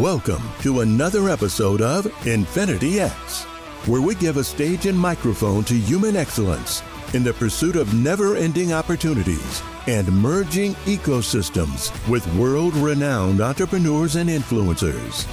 [0.00, 3.44] Welcome to another episode of Infinity X,
[3.86, 6.82] where we give a stage and microphone to human excellence
[7.14, 14.28] in the pursuit of never ending opportunities and merging ecosystems with world renowned entrepreneurs and
[14.28, 15.26] influencers.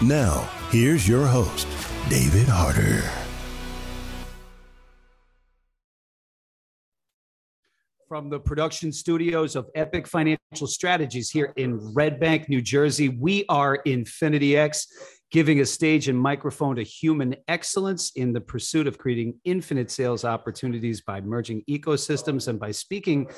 [0.00, 1.66] Now, here's your host,
[2.08, 3.23] David Harder.
[8.14, 13.44] From the production studios of Epic Financial Strategies here in Red Bank, New Jersey, we
[13.48, 14.86] are Infinity X,
[15.32, 20.24] giving a stage and microphone to human excellence in the pursuit of creating infinite sales
[20.24, 23.28] opportunities by merging ecosystems and by speaking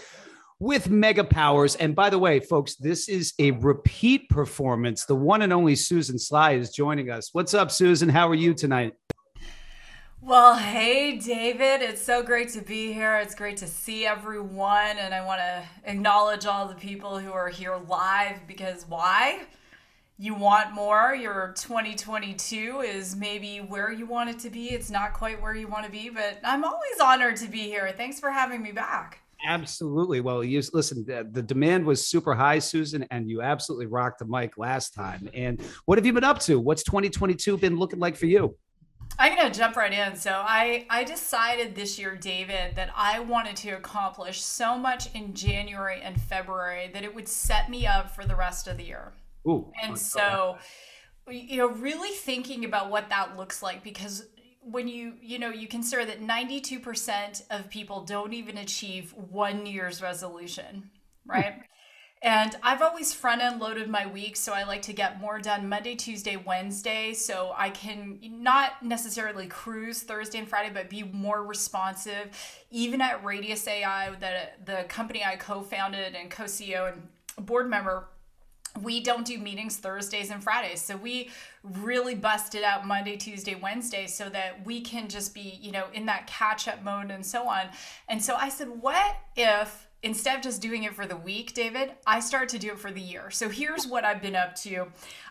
[0.59, 1.77] with mega powers.
[1.77, 5.07] And by the way, folks, this is a repeat performance.
[5.07, 7.31] The one and only Susan Sly is joining us.
[7.33, 8.11] What's up, Susan?
[8.11, 8.93] How are you tonight?
[10.27, 11.83] Well, hey, David.
[11.83, 13.17] It's so great to be here.
[13.19, 14.99] It's great to see everyone.
[14.99, 19.45] And I want to acknowledge all the people who are here live because why?
[20.19, 21.15] You want more.
[21.15, 24.71] Your 2022 is maybe where you want it to be.
[24.71, 27.95] It's not quite where you want to be, but I'm always honored to be here.
[27.97, 29.21] Thanks for having me back.
[29.47, 30.21] Absolutely.
[30.21, 34.25] Well, you listen, the, the, demand was super high, Susan, and you absolutely rocked the
[34.25, 35.29] mic last time.
[35.35, 36.59] And what have you been up to?
[36.59, 38.57] What's 2022 been looking like for you?
[39.19, 40.17] I'm gonna jump right in.
[40.17, 45.35] So I I decided this year, David, that I wanted to accomplish so much in
[45.35, 49.13] January and February that it would set me up for the rest of the year.
[49.49, 50.59] Ooh, and so,
[51.31, 54.27] you know, really thinking about what that looks like because
[54.61, 60.03] when you you know you consider that 92% of people don't even achieve one Year's
[60.03, 60.91] resolution,
[61.25, 61.63] right?
[62.23, 65.69] And I've always front end loaded my week, so I like to get more done
[65.69, 71.45] Monday, Tuesday, Wednesday, so I can not necessarily cruise Thursday and Friday, but be more
[71.45, 72.31] responsive.
[72.71, 77.09] Even at Radius AI, the the company I co-founded and co-CEO and
[77.47, 78.09] board member
[78.83, 80.81] we don't do meetings Thursdays and Fridays.
[80.81, 81.31] So we
[81.63, 86.07] really busted out Monday, Tuesday, Wednesday so that we can just be, you know, in
[86.07, 87.69] that catch up mode and so on.
[88.09, 91.93] And so I said, what if instead of just doing it for the week, David,
[92.07, 93.31] I start to do it for the year.
[93.31, 94.87] So here's what I've been up to,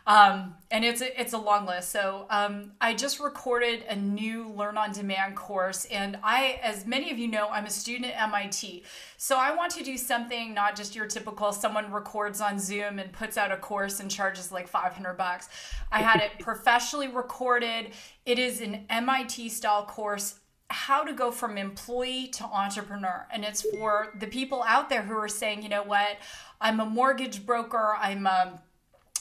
[0.08, 1.92] um, and it's a, it's a long list.
[1.92, 7.12] So um, I just recorded a new Learn on Demand course, and I, as many
[7.12, 8.84] of you know, I'm a student at MIT.
[9.18, 13.12] So I want to do something not just your typical someone records on Zoom and
[13.14, 15.48] puts out a course and charges like 500 bucks.
[15.92, 17.92] I had it professionally recorded.
[18.26, 20.40] It is an MIT style course
[20.70, 23.28] how to go from employee to entrepreneur.
[23.32, 26.18] And it's for the people out there who are saying, you know what,
[26.60, 28.62] I'm a mortgage broker, I'm a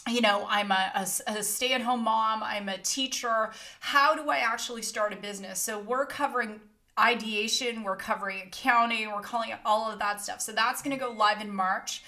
[0.07, 3.51] you know, I'm a, a, a stay at home mom, I'm a teacher.
[3.81, 5.61] How do I actually start a business?
[5.61, 6.61] So we're covering
[6.99, 10.43] ideation, we're covering accounting, we're calling it all of that stuff.
[10.43, 12.03] So that's going to go live in March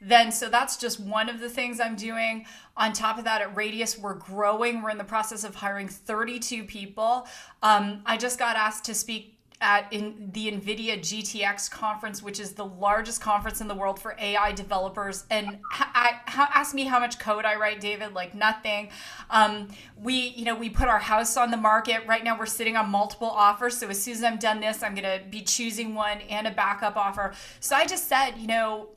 [0.00, 2.46] then so that's just one of the things I'm doing.
[2.76, 4.82] On top of that, at Radius, we're growing.
[4.82, 7.26] We're in the process of hiring 32 people.
[7.62, 12.52] Um, I just got asked to speak at in the NVIDIA GTC conference, which is
[12.52, 15.24] the largest conference in the world for AI developers.
[15.30, 18.14] And I, me how much code I write, David.
[18.14, 18.90] Like nothing.
[19.28, 22.06] Um, we, you know, we put our house on the market.
[22.06, 23.76] Right now, we're sitting on multiple offers.
[23.76, 26.50] So as soon as I'm done this, I'm going to be choosing one and a
[26.50, 27.34] backup offer.
[27.58, 28.90] So I just said, you know,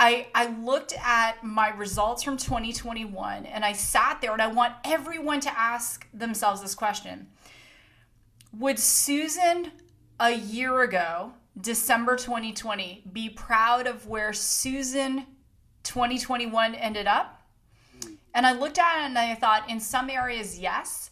[0.00, 4.72] I, I looked at my results from 2021 and I sat there and I want
[4.82, 7.28] everyone to ask themselves this question
[8.58, 9.72] Would Susan
[10.18, 15.26] a year ago, December 2020, be proud of where Susan
[15.82, 17.42] 2021 ended up?
[18.32, 21.10] And I looked at it and I thought, in some areas, yes.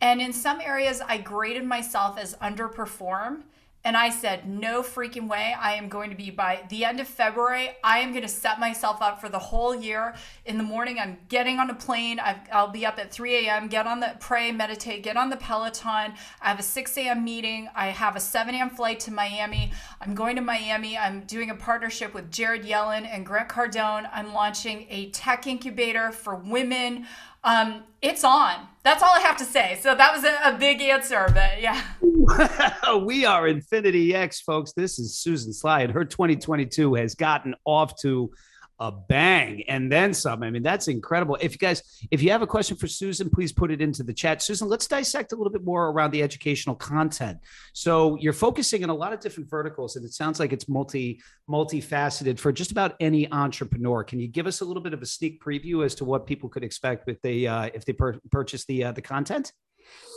[0.00, 3.42] And in some areas, I graded myself as underperform.
[3.82, 5.54] And I said, no freaking way.
[5.58, 7.70] I am going to be by the end of February.
[7.82, 10.14] I am going to set myself up for the whole year.
[10.44, 12.20] In the morning, I'm getting on a plane.
[12.20, 15.38] i will be up at 3 a.m., get on the pray, meditate, get on the
[15.38, 16.12] Peloton.
[16.42, 17.24] I have a 6 a.m.
[17.24, 17.70] meeting.
[17.74, 18.68] I have a 7 a.m.
[18.68, 19.72] flight to Miami.
[20.02, 20.98] I'm going to Miami.
[20.98, 24.10] I'm doing a partnership with Jared Yellen and Grant Cardone.
[24.12, 27.06] I'm launching a tech incubator for women.
[27.42, 28.66] Um, it's on.
[28.82, 29.78] That's all I have to say.
[29.80, 31.82] So that was a, a big answer, but yeah.
[33.04, 34.72] we are Infinity X, folks.
[34.72, 38.30] This is Susan Sly, and her 2022 has gotten off to
[38.80, 40.42] a bang and then some.
[40.42, 41.36] I mean, that's incredible.
[41.40, 44.14] If you guys, if you have a question for Susan, please put it into the
[44.14, 44.42] chat.
[44.42, 47.38] Susan, let's dissect a little bit more around the educational content.
[47.74, 51.20] So you're focusing on a lot of different verticals, and it sounds like it's multi
[51.48, 54.02] multifaceted for just about any entrepreneur.
[54.02, 56.48] Can you give us a little bit of a sneak preview as to what people
[56.48, 59.52] could expect if they uh, if they pur- purchase the uh, the content?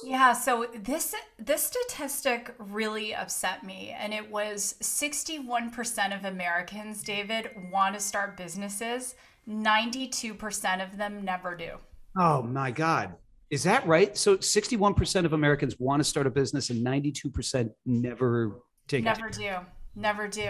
[0.05, 7.49] Yeah, so this this statistic really upset me and it was 61% of Americans, David,
[7.71, 9.15] want to start businesses.
[9.47, 11.71] 92% of them never do.
[12.17, 13.15] Oh my God.
[13.49, 14.17] Is that right?
[14.17, 19.55] So 61% of Americans want to start a business and 92% never take never do.
[19.95, 20.49] Never do.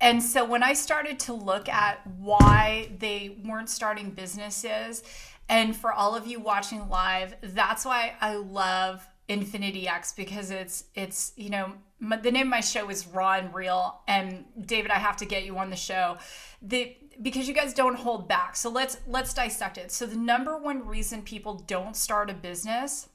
[0.00, 5.02] And so when I started to look at why they weren't starting businesses,
[5.48, 10.84] and for all of you watching live, that's why I love Infinity X because it's
[10.94, 14.90] it's you know my, the name of my show is Raw and Real, and David,
[14.90, 16.18] I have to get you on the show.
[16.62, 18.56] The because you guys don't hold back.
[18.56, 19.90] So let's let's dissect it.
[19.90, 23.08] So the number one reason people don't start a business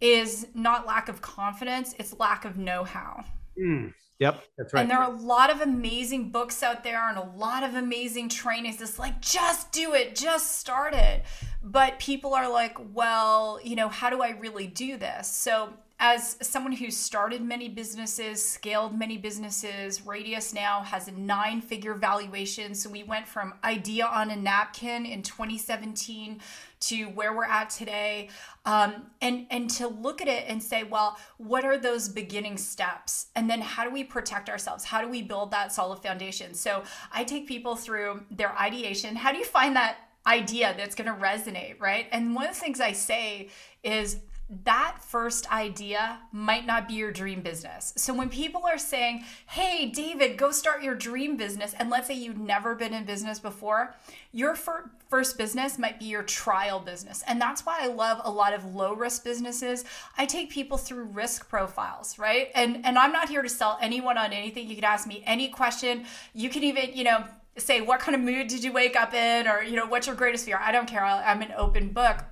[0.00, 3.24] is not lack of confidence; it's lack of know-how.
[3.60, 3.92] Mm.
[4.18, 4.80] Yep, that's right.
[4.80, 8.28] And there are a lot of amazing books out there and a lot of amazing
[8.28, 8.82] trainings.
[8.82, 11.24] It's like, just do it, just start it.
[11.62, 15.28] But people are like, well, you know, how do I really do this?
[15.28, 21.60] So as someone who started many businesses, scaled many businesses, Radius now has a nine
[21.60, 22.72] figure valuation.
[22.76, 26.40] So we went from idea on a napkin in 2017
[26.80, 28.28] to where we're at today.
[28.64, 33.26] Um, and, and to look at it and say, well, what are those beginning steps?
[33.34, 34.84] And then how do we protect ourselves?
[34.84, 36.54] How do we build that solid foundation?
[36.54, 39.16] So I take people through their ideation.
[39.16, 39.96] How do you find that
[40.28, 42.06] idea that's going to resonate, right?
[42.12, 43.48] And one of the things I say
[43.82, 44.18] is
[44.50, 47.92] that first idea might not be your dream business.
[47.96, 52.14] So when people are saying, "Hey, David, go start your dream business," and let's say
[52.14, 53.94] you've never been in business before,
[54.32, 57.22] your fir- first business might be your trial business.
[57.26, 59.84] And that's why I love a lot of low-risk businesses.
[60.16, 62.50] I take people through risk profiles, right?
[62.54, 64.66] And and I'm not here to sell anyone on anything.
[64.66, 66.06] You can ask me any question.
[66.32, 67.24] You can even, you know,
[67.58, 70.16] say what kind of mood did you wake up in or, you know, what's your
[70.16, 70.58] greatest fear?
[70.58, 71.04] I don't care.
[71.04, 72.24] I'm an open book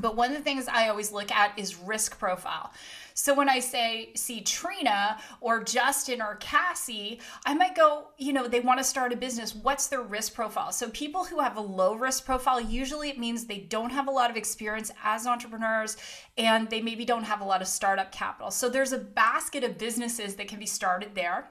[0.00, 2.72] but one of the things I always look at is risk profile.
[3.14, 8.48] So when I say see Trina or Justin or Cassie, I might go, you know,
[8.48, 9.54] they want to start a business.
[9.54, 10.72] What's their risk profile?
[10.72, 14.10] So people who have a low risk profile, usually it means they don't have a
[14.10, 15.96] lot of experience as entrepreneurs
[16.36, 18.50] and they maybe don't have a lot of startup capital.
[18.50, 21.50] So there's a basket of businesses that can be started there.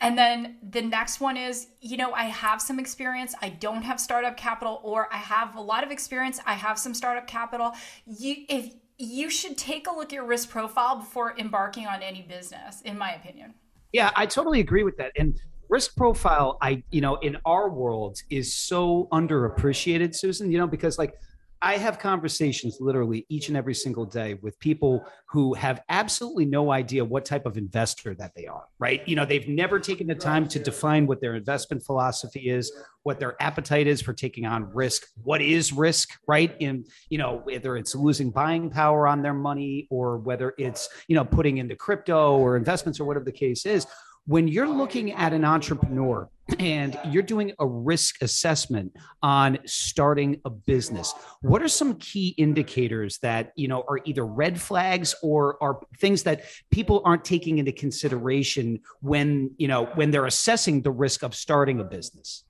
[0.00, 3.98] And then the next one is, you know, I have some experience, I don't have
[3.98, 7.72] startup capital, or I have a lot of experience, I have some startup capital.
[8.06, 8.72] You if
[9.02, 12.96] you should take a look at your risk profile before embarking on any business, in
[12.96, 13.54] my opinion.
[13.92, 15.10] Yeah, I totally agree with that.
[15.16, 15.38] And
[15.68, 20.98] risk profile, I, you know, in our world is so underappreciated, Susan, you know, because
[20.98, 21.14] like
[21.64, 26.72] I have conversations literally each and every single day with people who have absolutely no
[26.72, 29.06] idea what type of investor that they are, right?
[29.06, 32.72] You know, they've never taken the time to define what their investment philosophy is,
[33.04, 36.52] what their appetite is for taking on risk, what is risk, right?
[36.58, 41.14] In, you know, whether it's losing buying power on their money or whether it's, you
[41.14, 43.86] know, putting into crypto or investments or whatever the case is
[44.26, 46.28] when you're looking at an entrepreneur
[46.58, 48.92] and you're doing a risk assessment
[49.22, 54.60] on starting a business what are some key indicators that you know are either red
[54.60, 60.26] flags or are things that people aren't taking into consideration when you know when they're
[60.26, 62.44] assessing the risk of starting a business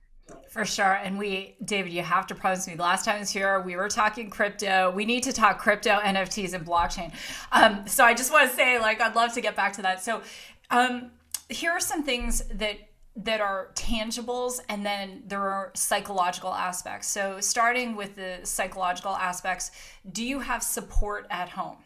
[0.49, 0.93] for sure.
[0.93, 2.75] And we, David, you have to promise me.
[2.75, 4.91] The last time I was here, we were talking crypto.
[4.91, 7.11] We need to talk crypto, NFTs, and blockchain.
[7.51, 10.03] Um, so I just want to say, like, I'd love to get back to that.
[10.03, 10.21] So,
[10.69, 11.09] um,
[11.53, 12.77] here are some things that
[13.15, 17.07] that are tangibles and then there are psychological aspects.
[17.07, 19.71] So starting with the psychological aspects
[20.11, 21.77] do you have support at home?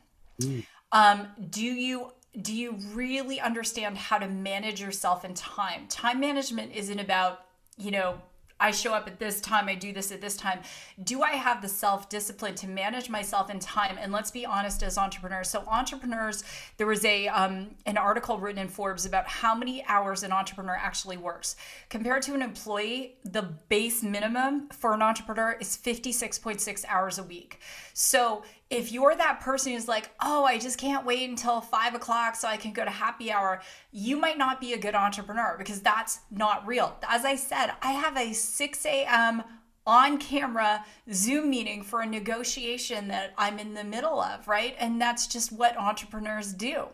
[0.42, 0.66] Mm.
[0.92, 5.88] um, do you do you really understand how to manage yourself in time?
[5.88, 7.46] Time management isn't about
[7.78, 8.22] you know
[8.60, 10.60] I show up at this time, I do this at this time.
[11.04, 13.98] Do I have the self discipline to manage myself in time?
[14.00, 15.50] And let's be honest, as entrepreneurs.
[15.50, 16.44] So, entrepreneurs,
[16.78, 20.76] there was a um, an article written in Forbes about how many hours an entrepreneur
[20.76, 21.56] actually works
[21.90, 23.18] compared to an employee.
[23.24, 27.60] The base minimum for an entrepreneur is fifty six point six hours a week.
[27.94, 32.36] So, if you're that person who's like, oh, I just can't wait until five o'clock
[32.36, 35.82] so I can go to happy hour, you might not be a good entrepreneur because
[35.82, 36.98] that's not real.
[37.08, 39.44] As I said, I have a 6 a.m
[39.88, 44.76] on camera Zoom meeting for a negotiation that I'm in the middle of, right?
[44.80, 46.88] And that's just what entrepreneurs do.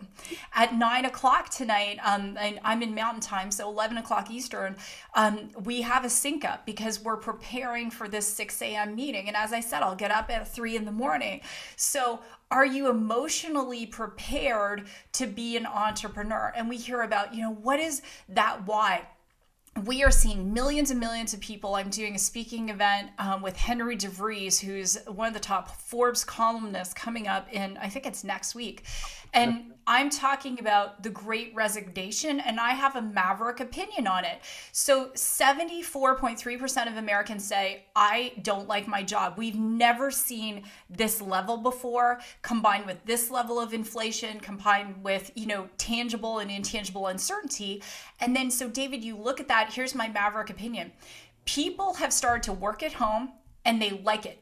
[0.54, 4.76] At nine o'clock tonight, um, and I'm in Mountain Time, so 11 o'clock Eastern,
[5.16, 8.96] um, we have a sync up because we're preparing for this 6 a.m.
[8.96, 9.28] meeting.
[9.28, 11.42] And as I said, I'll get up at three in the morning.
[11.76, 12.20] So
[12.52, 16.54] are you emotionally prepared to be an entrepreneur?
[16.56, 19.08] And we hear about, you know, what is that why?
[19.86, 21.76] We are seeing millions and millions of people.
[21.76, 26.24] I'm doing a speaking event um, with Henry DeVries, who's one of the top Forbes
[26.24, 28.84] columnists, coming up in, I think it's next week.
[29.34, 34.40] And I'm talking about the great resignation, and I have a maverick opinion on it.
[34.72, 39.34] So, 74.3% of Americans say, I don't like my job.
[39.38, 45.48] We've never seen this level before, combined with this level of inflation, combined with, you
[45.48, 47.84] know, tangible and intangible uncertainty.
[48.22, 49.74] And then, so, David, you look at that.
[49.74, 50.94] Here's my maverick opinion
[51.46, 53.30] people have started to work at home
[53.66, 54.40] and they like it.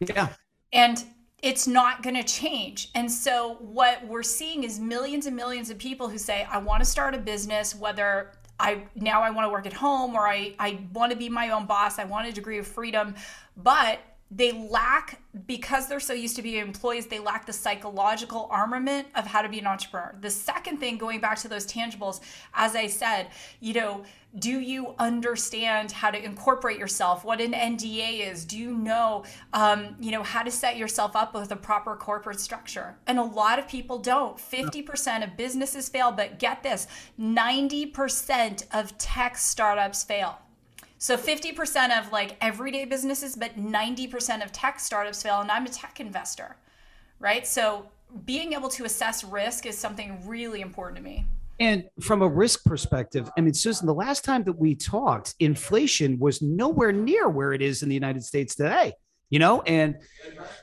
[0.00, 0.28] Yeah.
[0.70, 1.02] And
[1.42, 2.90] it's not going to change.
[2.94, 6.82] And so what we're seeing is millions and millions of people who say, I want
[6.82, 8.30] to start a business, whether
[8.60, 11.50] I now I want to work at home or I, I want to be my
[11.50, 13.16] own boss, I want a degree of freedom,
[13.56, 13.98] but
[14.34, 19.26] they lack because they're so used to being employees they lack the psychological armament of
[19.26, 20.14] how to be an entrepreneur.
[20.20, 22.20] The second thing going back to those tangibles
[22.54, 23.28] as i said
[23.60, 24.04] you know
[24.38, 27.22] do you understand how to incorporate yourself?
[27.24, 28.44] What an nda is?
[28.46, 32.40] Do you know um, you know how to set yourself up with a proper corporate
[32.40, 32.96] structure?
[33.06, 34.36] And a lot of people don't.
[34.38, 36.86] 50% of businesses fail but get this
[37.20, 40.38] 90% of tech startups fail
[41.02, 45.40] so 50% of like everyday businesses, but 90% of tech startups fail.
[45.40, 46.54] And I'm a tech investor,
[47.18, 47.44] right?
[47.44, 47.86] So
[48.24, 51.26] being able to assess risk is something really important to me.
[51.58, 56.20] And from a risk perspective, I mean, Susan, the last time that we talked, inflation
[56.20, 58.92] was nowhere near where it is in the United States today
[59.32, 59.62] you know?
[59.62, 59.96] And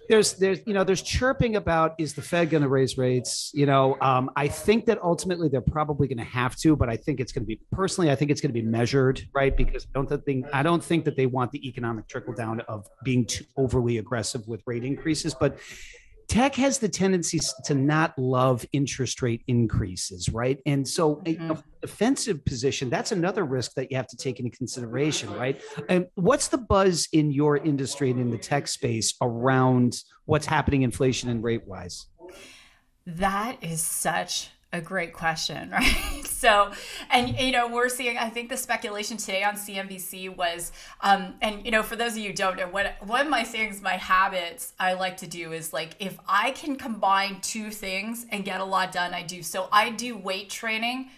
[0.10, 3.52] there's there's you know there's chirping about is the fed going to raise rates?
[3.54, 6.98] You know um, i think that ultimately they're probably going to have to but i
[6.98, 9.56] think it's going to be personally i think it's going to be measured right?
[9.56, 12.88] Because i don't think i don't think that they want the economic trickle down of
[13.04, 15.58] being too overly aggressive with rate increases but
[16.30, 20.60] tech has the tendency to not love interest rate increases, right?
[20.66, 21.52] And so, mm-hmm.
[21.52, 25.62] a defensive position, that's another risk that you have to take into consideration, right?
[25.90, 30.84] And what's the buzz in your industry and in the tech space around what's happening
[30.84, 32.06] inflation and rate wise?
[33.06, 36.26] That is such a great question, right?
[36.26, 36.72] So,
[37.10, 38.18] and you know, we're seeing.
[38.18, 40.72] I think the speculation today on CNBC was,
[41.02, 43.44] um, and you know, for those of you who don't know, what one of my
[43.44, 48.26] things, my habits I like to do is like if I can combine two things
[48.32, 49.44] and get a lot done, I do.
[49.44, 51.10] So I do weight training,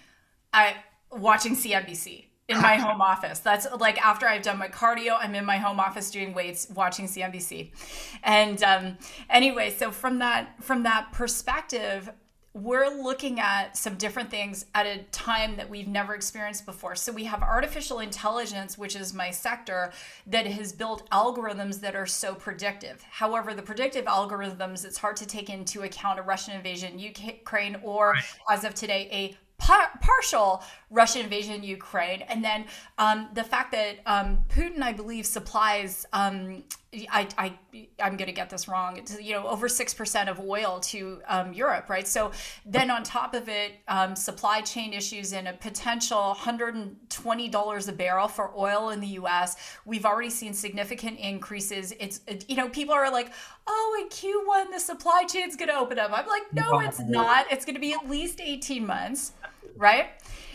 [0.53, 0.75] I
[1.11, 3.39] watching CNBC in my home office.
[3.39, 7.05] That's like after I've done my cardio, I'm in my home office doing weights, watching
[7.05, 7.71] CNBC.
[8.23, 8.97] And um,
[9.29, 12.11] anyway, so from that from that perspective,
[12.53, 16.95] we're looking at some different things at a time that we've never experienced before.
[16.95, 19.93] So we have artificial intelligence, which is my sector,
[20.27, 23.01] that has built algorithms that are so predictive.
[23.09, 28.15] However, the predictive algorithms, it's hard to take into account a Russian invasion, Ukraine, or
[28.49, 32.65] as of today, a par- partial Russian invasion in Ukraine, and then
[32.97, 36.05] um, the fact that um, Putin, I believe, supplies.
[36.11, 37.53] Um, I, I
[38.03, 38.97] I'm going to get this wrong.
[38.97, 42.05] It's you know over six percent of oil to um, Europe, right?
[42.05, 42.31] So
[42.65, 47.93] then on top of it, um, supply chain issues and a potential 120 dollars a
[47.93, 49.55] barrel for oil in the U.S.
[49.85, 51.93] We've already seen significant increases.
[51.97, 53.31] It's it, you know people are like,
[53.67, 56.11] oh, in Q1 the supply chain's going to open up.
[56.13, 57.45] I'm like, no, it's not.
[57.49, 59.31] It's going to be at least 18 months,
[59.77, 60.09] right?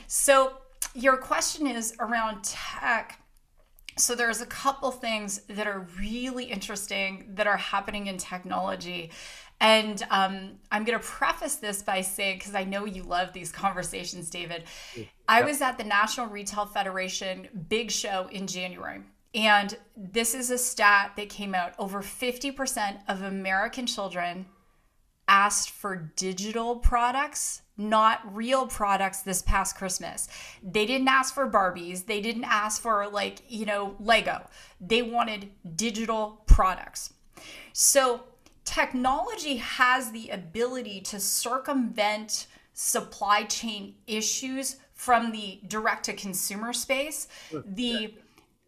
[0.06, 0.58] So
[0.94, 3.20] your question is around tech.
[3.98, 9.10] So there's a couple things that are really interesting that are happening in technology.
[9.58, 13.50] And um, I'm going to preface this by saying, because I know you love these
[13.50, 14.64] conversations, David.
[15.28, 19.00] I was at the National Retail Federation big show in January.
[19.34, 24.46] And this is a stat that came out over 50% of American children
[25.28, 30.28] asked for digital products, not real products this past Christmas.
[30.62, 34.46] They didn't ask for Barbies, they didn't ask for like, you know, Lego.
[34.80, 37.12] They wanted digital products.
[37.72, 38.24] So,
[38.64, 47.28] technology has the ability to circumvent supply chain issues from the direct to consumer space.
[47.66, 48.14] The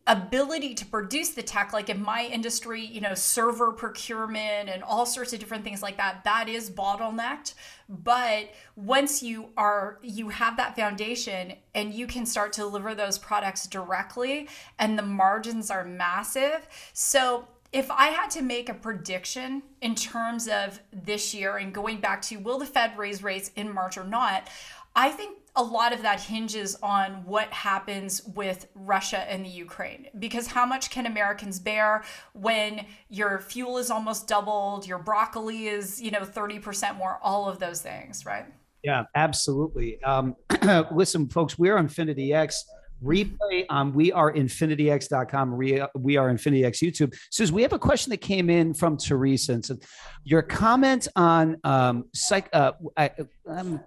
[0.09, 5.05] ability to produce the tech like in my industry you know server procurement and all
[5.05, 7.55] sorts of different things like that that is bottlenecked.
[7.89, 13.19] But once you are you have that foundation and you can start to deliver those
[13.19, 14.49] products directly
[14.79, 16.67] and the margins are massive.
[16.95, 22.01] So if I had to make a prediction in terms of this year and going
[22.01, 24.49] back to will the Fed raise rates in March or not,
[24.97, 30.07] I think a lot of that hinges on what happens with Russia and the Ukraine.
[30.17, 36.01] Because how much can Americans bear when your fuel is almost doubled, your broccoli is,
[36.01, 38.47] you know, 30% more, all of those things, right?
[38.85, 40.01] Yeah, absolutely.
[40.05, 40.37] Um,
[40.93, 42.65] listen, folks, we're Infinity X
[43.03, 48.11] replay on we are infinityx.com we, we are infinityx youtube says we have a question
[48.11, 49.79] that came in from teresa and said
[50.25, 53.13] your comment on um psych uh, I,
[53.49, 53.79] um,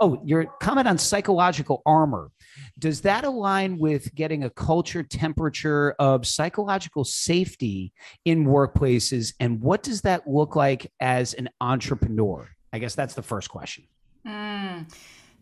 [0.00, 2.30] oh your comment on psychological armor
[2.78, 7.92] does that align with getting a culture temperature of psychological safety
[8.24, 13.22] in workplaces and what does that look like as an entrepreneur i guess that's the
[13.22, 13.84] first question
[14.26, 14.86] mm.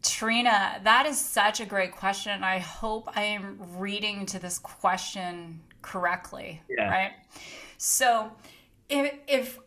[0.05, 2.45] Trina, that is such a great question.
[2.45, 6.61] I hope I am reading to this question correctly.
[6.69, 6.91] Yeah.
[6.91, 7.13] Right.
[7.79, 8.31] So,
[8.91, 9.59] if, if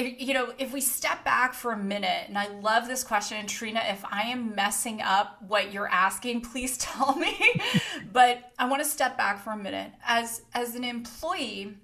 [0.00, 3.36] if, you know, if we step back for a minute, and I love this question,
[3.38, 7.36] and Trina, if I am messing up what you're asking, please tell me.
[8.12, 9.92] but I want to step back for a minute.
[10.06, 11.76] As as an employee,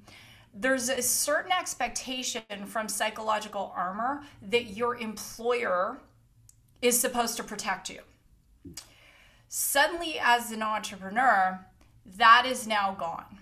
[0.54, 5.98] there's a certain expectation from psychological armor that your employer
[6.80, 8.00] is supposed to protect you.
[9.48, 11.66] Suddenly, as an entrepreneur,
[12.16, 13.38] that is now gone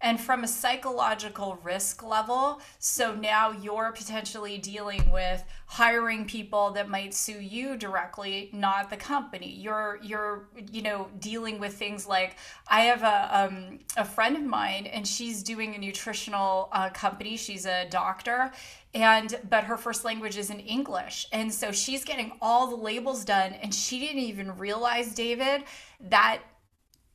[0.00, 6.88] and from a psychological risk level so now you're potentially dealing with hiring people that
[6.88, 9.52] might sue you directly not the company.
[9.52, 12.36] You're you're you know dealing with things like
[12.68, 17.36] i have a um, a friend of mine and she's doing a nutritional uh, company.
[17.36, 18.52] She's a doctor
[18.94, 21.26] and but her first language is in english.
[21.32, 25.64] And so she's getting all the labels done and she didn't even realize david
[26.00, 26.40] that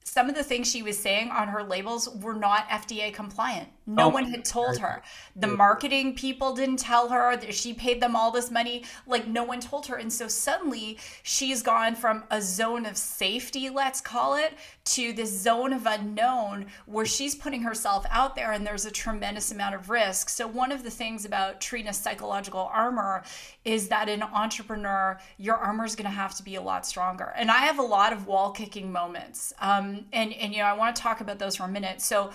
[0.04, 3.70] some of the things she was saying on her labels were not FDA compliant.
[3.96, 5.02] No oh, one had told her.
[5.36, 8.86] The marketing people didn't tell her that she paid them all this money.
[9.06, 9.98] Like no one told her.
[9.98, 14.54] And so suddenly she's gone from a zone of safety, let's call it,
[14.86, 19.52] to this zone of unknown where she's putting herself out there and there's a tremendous
[19.52, 20.30] amount of risk.
[20.30, 23.24] So one of the things about Trina's psychological armor
[23.66, 27.34] is that an entrepreneur, your armor is going to have to be a lot stronger.
[27.36, 29.54] And I have a lot of wall kicking moments.
[29.60, 32.02] Um, and, and, you know, I want to talk about those for a minute.
[32.02, 32.32] So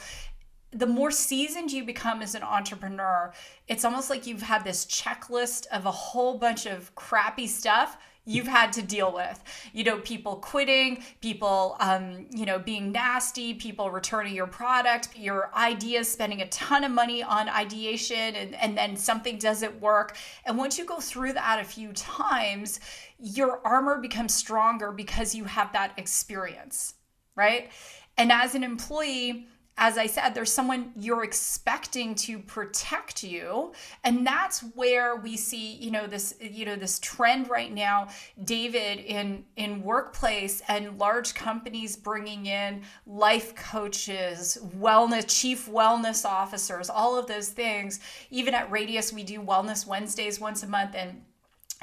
[0.77, 3.33] the more seasoned you become as an entrepreneur,
[3.67, 8.47] it's almost like you've had this checklist of a whole bunch of crappy stuff you've
[8.49, 9.43] had to deal with.
[9.73, 15.51] You know, people quitting, people, um, you know, being nasty, people returning your product, your
[15.55, 20.17] ideas, spending a ton of money on ideation, and, and then something doesn't work.
[20.45, 22.81] And once you go through that a few times,
[23.19, 26.95] your armor becomes stronger because you have that experience,
[27.37, 27.71] right?
[28.19, 29.47] And as an employee,
[29.79, 33.73] as I said, there's someone you're expecting to protect you.
[34.05, 38.09] And that's where we see, you know, this, you know, this trend right now,
[38.43, 46.89] David, in, in workplace and large companies bringing in life coaches, wellness, chief wellness officers,
[46.89, 48.01] all of those things.
[48.31, 50.95] Even at Radius, we do wellness Wednesdays once a month.
[50.95, 51.21] And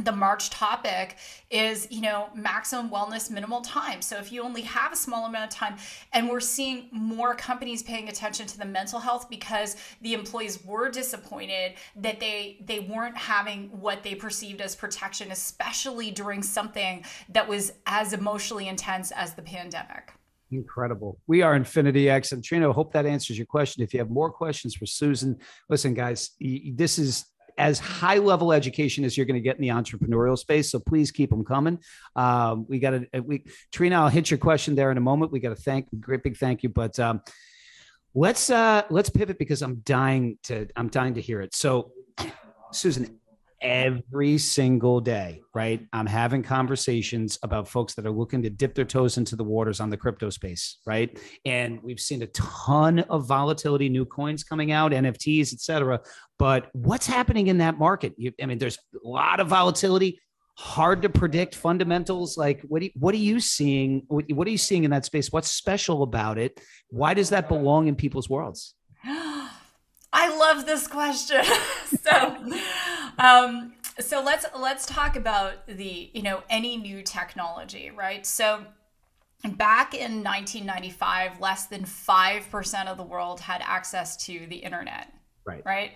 [0.02, 1.18] the March topic
[1.52, 4.02] is, you know, maximum wellness minimal time.
[4.02, 5.76] So if you only have a small amount of time,
[6.14, 10.90] and we're seeing more companies paying attention to the mental health because the employees were
[10.90, 17.48] disappointed that they they weren't having what they perceived as protection, especially during something that
[17.48, 20.12] was as emotionally intense as the pandemic.
[20.52, 21.20] Incredible.
[21.28, 22.32] We are Infinity X.
[22.32, 23.84] And Trina, hope that answers your question.
[23.84, 25.38] If you have more questions for Susan,
[25.70, 27.26] listen, guys, this is
[27.58, 30.72] as high level education as you're going to get in the entrepreneurial space.
[30.72, 31.80] So please keep them coming.
[32.16, 35.32] Um, we got to, uh, we, Trina, I'll hit your question there in a moment.
[35.32, 36.70] We got to thank, great big thank you.
[36.70, 37.22] But um,
[38.14, 41.54] let's, uh, let's pivot because I'm dying to, I'm dying to hear it.
[41.56, 41.92] So
[42.72, 43.20] Susan,
[43.64, 45.88] every single day, right?
[45.94, 49.80] I'm having conversations about folks that are looking to dip their toes into the waters
[49.80, 51.18] on the crypto space, right?
[51.46, 56.02] And we've seen a ton of volatility, new coins coming out, NFTs, et cetera.
[56.38, 58.14] But what's happening in that market?
[58.18, 60.20] You, I mean, there's a lot of volatility,
[60.58, 62.38] hard to predict fundamentals.
[62.38, 64.04] Like, what, do you, what are you seeing?
[64.10, 65.32] What, what are you seeing in that space?
[65.32, 66.60] What's special about it?
[66.90, 68.76] Why does that belong in people's worlds?
[69.06, 71.44] I love this question.
[72.04, 72.38] so,
[73.18, 78.26] um, so let's let's talk about the you know any new technology, right?
[78.26, 78.66] So
[79.44, 85.14] back in 1995, less than five percent of the world had access to the internet,
[85.46, 85.62] right?
[85.66, 85.92] Right.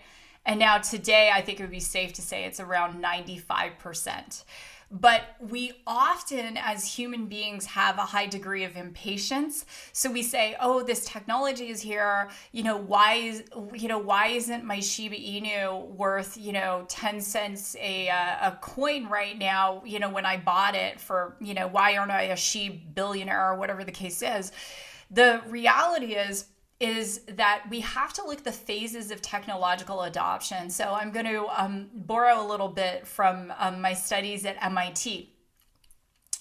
[0.45, 4.45] And now today, I think it would be safe to say it's around 95 percent.
[4.89, 9.65] But we often, as human beings, have a high degree of impatience.
[9.91, 12.29] So we say, "Oh, this technology is here.
[12.53, 17.19] You know, why is you know why isn't my Shiba Inu worth you know ten
[17.19, 19.83] cents a uh, a coin right now?
[19.85, 23.51] You know, when I bought it for you know why aren't I a Shiba billionaire
[23.51, 24.53] or whatever the case is?"
[25.11, 26.45] The reality is
[26.79, 30.69] is that we have to look the phases of technological adoption.
[30.69, 35.33] So I'm going to um, borrow a little bit from um, my studies at MIT.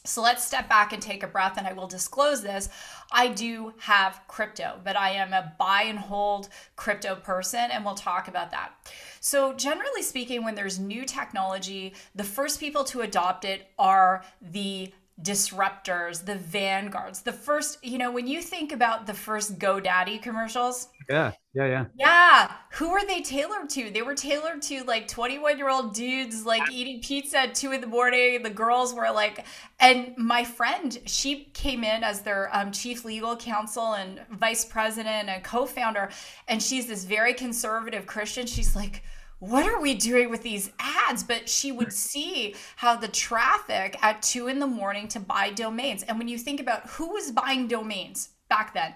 [0.05, 2.69] So let's step back and take a breath, and I will disclose this.
[3.11, 7.95] I do have crypto, but I am a buy and hold crypto person, and we'll
[7.95, 8.73] talk about that.
[9.21, 14.93] So, generally speaking, when there's new technology, the first people to adopt it are the
[15.23, 17.23] disruptors, the vanguards.
[17.23, 20.89] The first, you know, when you think about the first GoDaddy commercials.
[21.09, 21.85] Yeah, yeah, yeah.
[21.99, 22.53] Yeah.
[22.75, 23.91] Who were they tailored to?
[23.91, 27.81] They were tailored to like 21 year old dudes like eating pizza at two in
[27.81, 28.43] the morning.
[28.43, 29.47] The girls were like,
[29.81, 35.31] and my friend, she came in as their um, chief legal counsel and vice president
[35.31, 36.11] and co founder.
[36.47, 38.47] And she's this very conservative Christian.
[38.47, 39.03] She's like,
[39.39, 41.23] what are we doing with these ads?
[41.23, 46.03] But she would see how the traffic at two in the morning to buy domains.
[46.05, 48.95] And when you think about who was buying domains back then,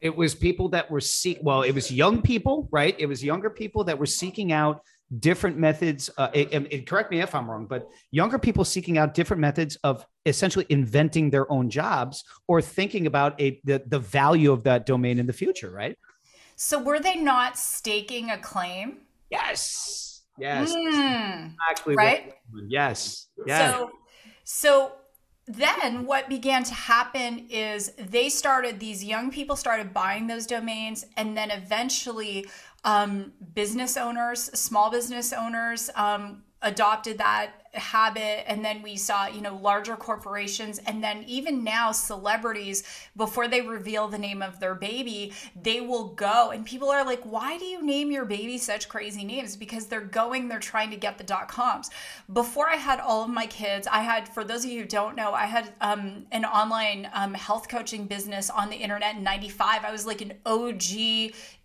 [0.00, 1.38] it was people that were seek.
[1.40, 2.94] Well, it was young people, right?
[2.98, 4.82] It was younger people that were seeking out
[5.18, 6.10] different methods.
[6.18, 9.76] Uh, it, it, correct me if I'm wrong, but younger people seeking out different methods
[9.76, 14.84] of essentially inventing their own jobs or thinking about a the, the value of that
[14.86, 15.96] domain in the future, right?
[16.56, 18.98] So were they not staking a claim?
[19.30, 20.22] Yes.
[20.38, 20.72] Yes.
[20.72, 21.54] Mm,
[21.96, 22.34] right.
[22.68, 23.28] Yes.
[23.46, 23.72] Yes.
[23.72, 23.90] So,
[24.44, 24.92] so
[25.46, 31.04] then what began to happen is they started these young people started buying those domains
[31.16, 32.46] and then eventually
[32.84, 39.40] um, business owners small business owners um, adopted that habit and then we saw you
[39.40, 42.82] know larger corporations and then even now celebrities
[43.16, 47.22] before they reveal the name of their baby they will go and people are like
[47.24, 49.56] why do you name your baby such crazy names?
[49.56, 51.90] Because they're going they're trying to get the dot coms
[52.32, 55.16] before i had all of my kids i had for those of you who don't
[55.16, 59.84] know i had um, an online um, health coaching business on the internet in 95
[59.84, 60.82] i was like an og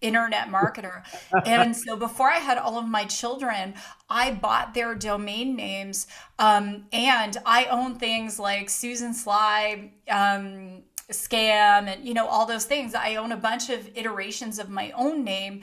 [0.02, 1.04] internet marketer.
[1.45, 3.74] And so before i had all of my children
[4.10, 5.99] i bought their domain names
[6.38, 12.66] um, and I own things like Susan Sly, um, Scam, and you know all those
[12.66, 12.94] things.
[12.94, 15.62] I own a bunch of iterations of my own name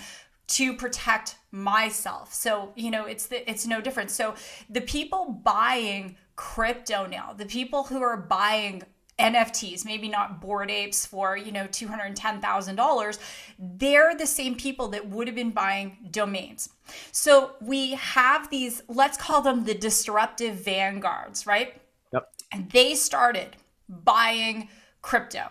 [0.49, 2.33] to protect myself.
[2.33, 4.11] So you know it's the, it's no different.
[4.11, 4.35] So
[4.69, 8.83] the people buying crypto now, the people who are buying
[9.19, 13.19] NFTs, maybe not Bored Apes for, you know, $210,000,
[13.59, 16.69] they're the same people that would have been buying domains.
[17.13, 21.81] So we have these, let's call them the disruptive vanguards, right?
[22.13, 22.33] Yep.
[22.53, 23.57] And they started
[23.89, 24.69] buying
[25.01, 25.49] crypto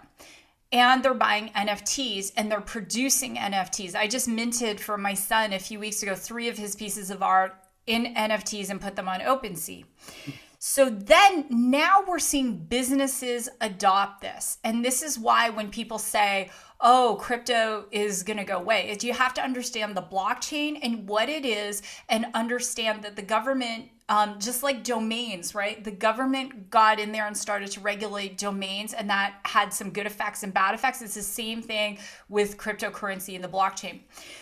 [0.72, 3.96] and they're buying NFTs and they're producing NFTs.
[3.96, 7.24] I just minted for my son a few weeks ago three of his pieces of
[7.24, 7.56] art
[7.88, 9.86] in NFTs and put them on OpenSea.
[10.68, 14.58] So then now we're seeing businesses adopt this.
[14.64, 16.50] And this is why when people say,
[16.82, 21.08] oh, crypto is going to go away, is you have to understand the blockchain and
[21.08, 25.84] what it is and understand that the government, um, just like domains, right?
[25.84, 30.08] The government got in there and started to regulate domains and that had some good
[30.08, 31.00] effects and bad effects.
[31.04, 34.00] It's the same thing with cryptocurrency and the blockchain.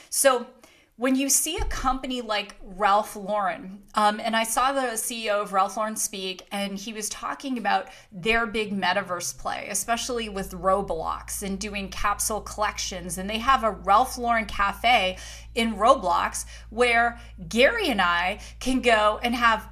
[0.09, 0.47] So
[0.95, 5.51] when you see a company like Ralph Lauren, um, and I saw the CEO of
[5.51, 11.41] Ralph Lauren speak, and he was talking about their big metaverse play, especially with Roblox
[11.41, 13.17] and doing capsule collections.
[13.17, 15.17] And they have a Ralph Lauren cafe
[15.55, 19.67] in Roblox where Gary and I can go and have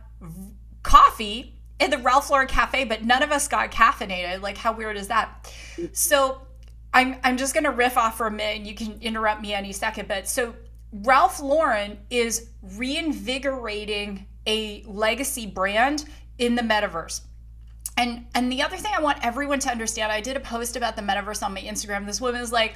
[0.82, 4.42] coffee in the Ralph Lauren cafe, but none of us got caffeinated.
[4.42, 5.54] Like, how weird is that?
[5.94, 6.42] So,
[6.94, 9.54] I'm, I'm just going to riff off for a minute and you can interrupt me
[9.54, 10.10] any second.
[10.10, 10.54] But so
[10.92, 16.06] Ralph Lauren is reinvigorating a legacy brand
[16.38, 17.22] in the metaverse.
[17.98, 20.96] And and the other thing I want everyone to understand, I did a post about
[20.96, 22.06] the metaverse on my Instagram.
[22.06, 22.76] This woman is like,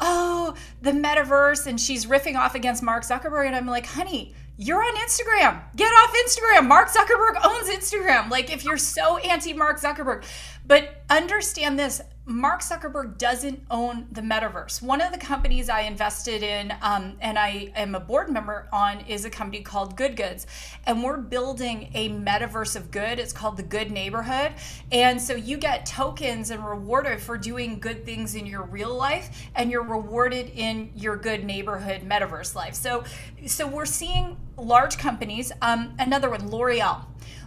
[0.00, 4.82] "Oh, the metaverse," and she's riffing off against Mark Zuckerberg, and I'm like, "Honey, you're
[4.82, 5.60] on Instagram.
[5.76, 6.66] Get off Instagram.
[6.66, 8.30] Mark Zuckerberg owns Instagram.
[8.30, 10.24] Like, if you're so anti Mark Zuckerberg,
[10.66, 14.82] but understand this Mark Zuckerberg doesn't own the metaverse.
[14.82, 19.02] One of the companies I invested in um, and I am a board member on
[19.02, 20.44] is a company called Good Goods.
[20.86, 23.20] And we're building a metaverse of good.
[23.20, 24.54] It's called the Good Neighborhood.
[24.90, 29.48] And so you get tokens and rewarded for doing good things in your real life,
[29.54, 32.74] and you're rewarded in your good neighborhood metaverse life.
[32.74, 33.04] So,
[33.46, 35.52] so we're seeing large companies.
[35.62, 37.04] Um, another one, L'Oreal.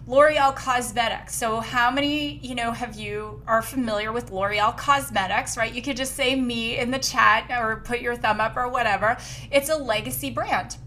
[0.10, 1.36] L'Oreal Cosmetics.
[1.36, 5.72] So how many, you know, have you are familiar with L'Oreal Cosmetics, right?
[5.72, 9.18] You could just say me in the chat or put your thumb up or whatever.
[9.52, 10.78] It's a legacy brand.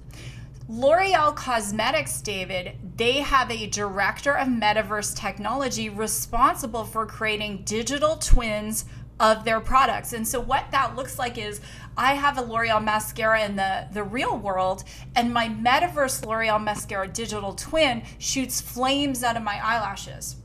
[0.69, 8.87] L'Oreal Cosmetics, David, they have a director of metaverse technology responsible for creating digital twins
[9.21, 10.13] of their products.
[10.15, 11.61] And so what that looks like is
[11.97, 17.09] I have a L'Oreal mascara in the, the real world, and my metaverse L'Oreal mascara
[17.09, 20.37] digital twin shoots flames out of my eyelashes.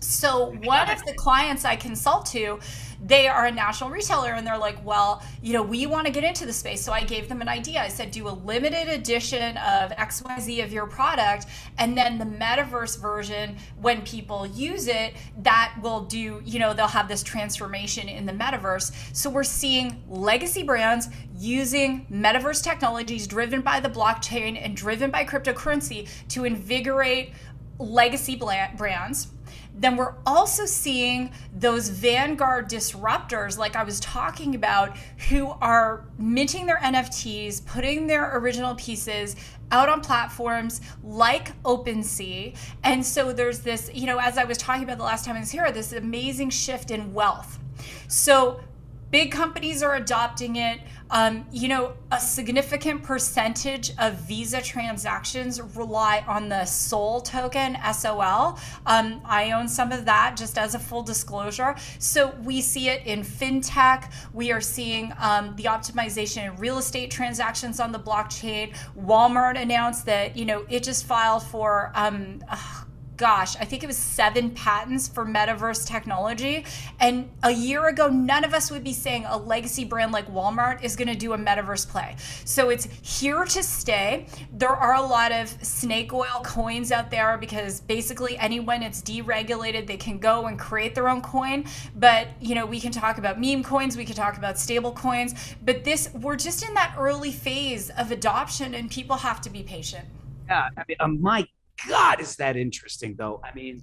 [0.00, 2.60] So one of the clients I consult to,
[3.04, 6.24] they are a national retailer and they're like, well, you know, we want to get
[6.24, 6.82] into the space.
[6.82, 7.80] So I gave them an idea.
[7.82, 11.46] I said, do a limited edition of XYZ of your product.
[11.78, 16.86] And then the metaverse version, when people use it, that will do, you know, they'll
[16.86, 18.92] have this transformation in the metaverse.
[19.14, 25.24] So we're seeing legacy brands using metaverse technologies driven by the blockchain and driven by
[25.24, 27.32] cryptocurrency to invigorate
[27.78, 29.28] legacy brands
[29.78, 34.96] then we're also seeing those vanguard disruptors, like I was talking about,
[35.28, 39.36] who are minting their NFTs, putting their original pieces
[39.70, 42.56] out on platforms like OpenSea.
[42.84, 45.40] And so there's this, you know, as I was talking about the last time I
[45.40, 47.58] was here, this amazing shift in wealth.
[48.08, 48.60] So
[49.10, 50.80] big companies are adopting it.
[51.10, 58.58] Um, you know, a significant percentage of Visa transactions rely on the SOL token, SOL.
[58.86, 61.76] Um, I own some of that just as a full disclosure.
[61.98, 64.12] So we see it in fintech.
[64.32, 68.74] We are seeing um, the optimization in real estate transactions on the blockchain.
[68.98, 72.42] Walmart announced that, you know, it just filed for, um,
[73.16, 76.64] gosh, I think it was seven patents for metaverse technology.
[77.00, 80.82] And a year ago, none of us would be saying a legacy brand like Walmart
[80.82, 82.16] is going to do a metaverse play.
[82.44, 84.26] So it's here to stay.
[84.52, 89.86] There are a lot of snake oil coins out there because basically anyone it's deregulated,
[89.86, 91.64] they can go and create their own coin.
[91.94, 95.34] But, you know, we can talk about meme coins, we can talk about stable coins.
[95.64, 99.62] But this, we're just in that early phase of adoption and people have to be
[99.62, 100.06] patient.
[100.48, 101.46] Yeah, I mean, um, my
[101.88, 103.40] God, is that interesting though?
[103.44, 103.82] I mean,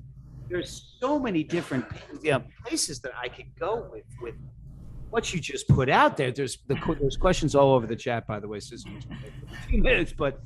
[0.49, 1.85] there's so many different
[2.21, 4.35] you know, places that I could go with with
[5.09, 6.31] what you just put out there.
[6.31, 8.99] There's the there's questions all over the chat, by the way, Susan.
[9.71, 10.41] Minutes, but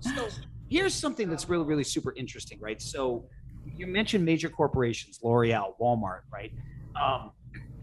[0.00, 0.28] so
[0.68, 2.80] here's something that's really really super interesting, right?
[2.80, 3.26] So
[3.64, 6.52] you mentioned major corporations, L'Oreal, Walmart, right?
[7.00, 7.32] Um,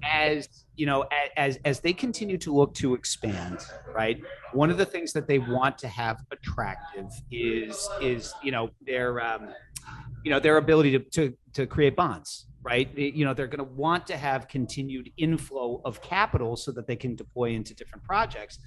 [0.07, 3.59] as you know as as they continue to look to expand
[3.93, 4.21] right?
[4.53, 9.21] One of the things that they want to have attractive is is you know their
[9.21, 9.49] um
[10.23, 12.89] you know their ability to to, to create bonds right?
[12.97, 16.97] You know they're going to want to have continued inflow of capital so that they
[16.97, 18.59] can deploy into different projects.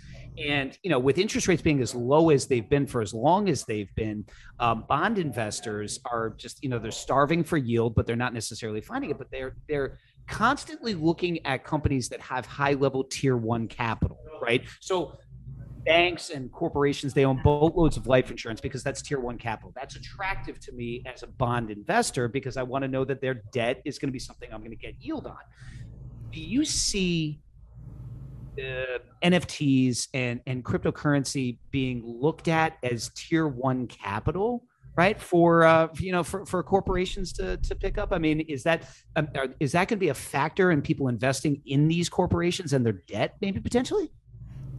[0.42, 3.50] And you know with interest rates being as low as they've been for as long
[3.50, 4.24] as they've been
[4.58, 8.80] um, bond investors are just you know they're starving for yield but they're not necessarily
[8.80, 9.98] finding it but they're they're
[10.30, 14.62] constantly looking at companies that have high level tier one capital, right?
[14.80, 15.18] So
[15.84, 19.72] banks and corporations, they own boatloads of life insurance because that's tier one capital.
[19.74, 23.42] That's attractive to me as a bond investor because I want to know that their
[23.52, 25.38] debt is going to be something I'm going to get yield on.
[26.30, 27.40] Do you see
[28.58, 34.64] uh, NFTs and, and cryptocurrency being looked at as tier one capital?
[35.00, 35.18] Right?
[35.18, 38.12] For uh, you know for, for corporations to, to pick up.
[38.12, 38.84] I mean is that
[39.16, 42.84] um, is that going to be a factor in people investing in these corporations and
[42.84, 44.12] their debt maybe potentially?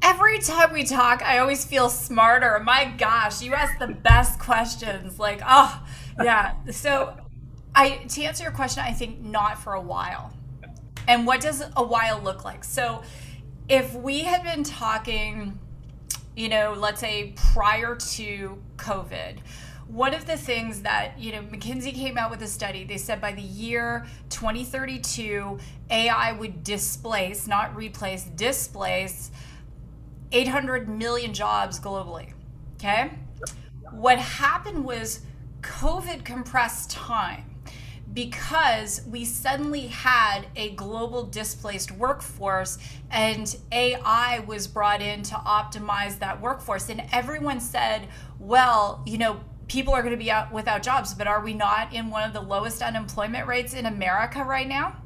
[0.03, 2.59] Every time we talk i always feel smarter.
[2.63, 5.17] My gosh you ask the best questions.
[5.17, 5.83] Like oh
[6.23, 6.53] yeah.
[6.69, 7.17] So
[7.73, 10.31] i to answer your question i think not for a while.
[11.07, 12.63] And what does a while look like?
[12.63, 13.01] So
[13.67, 15.57] if we had been talking
[16.35, 19.39] you know let's say prior to covid
[19.91, 23.19] one of the things that you know mckinsey came out with a study they said
[23.19, 29.31] by the year 2032 ai would displace not replace displace
[30.31, 32.31] 800 million jobs globally
[32.75, 33.11] okay
[33.91, 35.21] what happened was
[35.61, 37.43] covid compressed time
[38.13, 42.77] because we suddenly had a global displaced workforce
[43.09, 46.89] and AI was brought in to optimize that workforce.
[46.89, 49.39] And everyone said, well, you know,
[49.71, 52.33] people are going to be out without jobs, but are we not in one of
[52.33, 54.97] the lowest unemployment rates in America right now?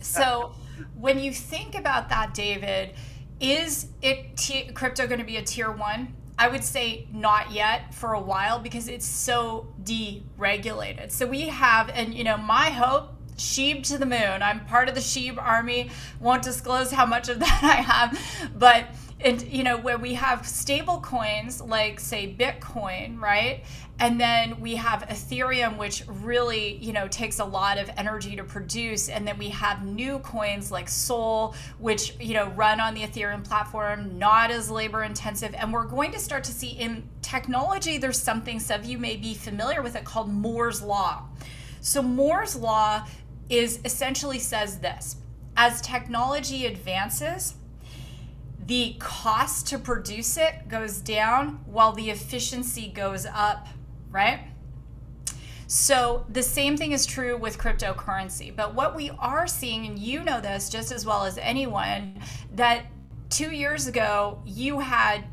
[0.00, 0.52] So,
[0.98, 2.94] when you think about that, David,
[3.38, 6.12] is it t- crypto going to be a tier one?
[6.38, 11.12] I would say not yet for a while because it's so deregulated.
[11.12, 14.42] So we have, and you know, my hope Shib to the moon.
[14.42, 15.90] I'm part of the Shib army.
[16.20, 18.18] Won't disclose how much of that I have,
[18.58, 18.86] but
[19.20, 23.64] and you know where we have stable coins like say bitcoin right?
[23.98, 28.44] And then we have ethereum which really you know takes a lot of energy to
[28.44, 29.08] produce.
[29.08, 33.42] And then we have new coins like sol which you know run on the ethereum
[33.42, 35.54] platform not as labor intensive.
[35.54, 39.16] And we're going to start to see in technology there's something some of you may
[39.16, 41.22] be familiar with it called moore's law.
[41.80, 43.06] So moore's law
[43.48, 45.16] is essentially says this
[45.56, 47.54] as technology advances
[48.66, 53.68] the cost to produce it goes down while the efficiency goes up,
[54.10, 54.40] right?
[55.68, 58.54] So the same thing is true with cryptocurrency.
[58.54, 62.20] But what we are seeing, and you know this just as well as anyone,
[62.54, 62.86] that
[63.30, 65.24] two years ago you had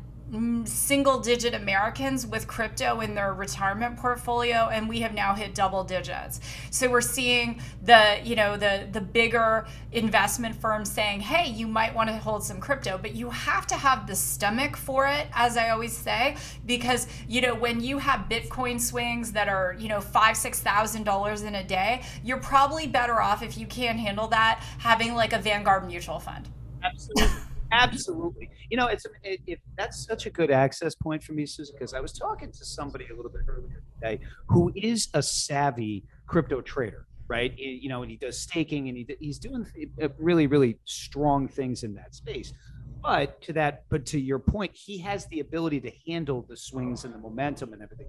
[0.64, 5.84] single digit Americans with crypto in their retirement portfolio and we have now hit double
[5.84, 6.40] digits.
[6.70, 11.94] So we're seeing the, you know, the the bigger investment firms saying, "Hey, you might
[11.94, 15.56] want to hold some crypto, but you have to have the stomach for it," as
[15.56, 20.00] I always say, because, you know, when you have Bitcoin swings that are, you know,
[20.00, 25.14] 5 $6,000 in a day, you're probably better off if you can't handle that having
[25.14, 26.48] like a Vanguard mutual fund.
[26.82, 27.43] Absolutely.
[27.74, 28.50] Absolutely.
[28.70, 31.92] You know, it's it, it, that's such a good access point for me, Susan, because
[31.92, 36.60] I was talking to somebody a little bit earlier today who is a savvy crypto
[36.60, 37.52] trader, right?
[37.58, 39.66] You know, and he does staking and he, he's doing
[40.00, 42.52] uh, really, really strong things in that space.
[43.02, 47.04] But to that, but to your point, he has the ability to handle the swings
[47.04, 48.06] and the momentum and everything.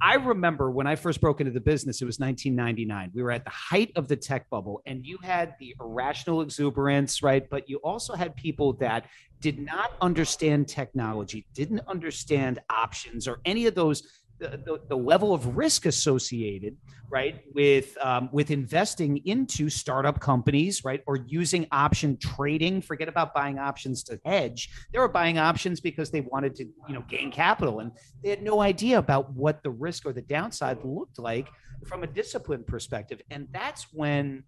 [0.00, 3.12] I remember when I first broke into the business, it was 1999.
[3.14, 7.22] We were at the height of the tech bubble, and you had the irrational exuberance,
[7.22, 7.48] right?
[7.48, 9.06] But you also had people that
[9.40, 14.02] did not understand technology, didn't understand options or any of those
[14.38, 16.76] the, the, level of risk associated
[17.08, 23.32] right with um, with investing into startup companies right or using option trading forget about
[23.34, 24.70] buying options to hedge.
[24.92, 27.92] They were buying options because they wanted to you know gain capital and
[28.22, 31.48] they had no idea about what the risk or the downside looked like
[31.86, 33.20] from a discipline perspective.
[33.30, 34.44] And that's when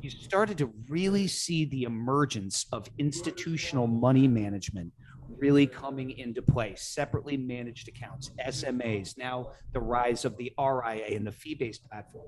[0.00, 4.92] you started to really see the emergence of institutional money management
[5.44, 6.74] really coming into play.
[6.74, 12.24] Separately managed accounts, SMAs, now the rise of the RIA and the fee based platform.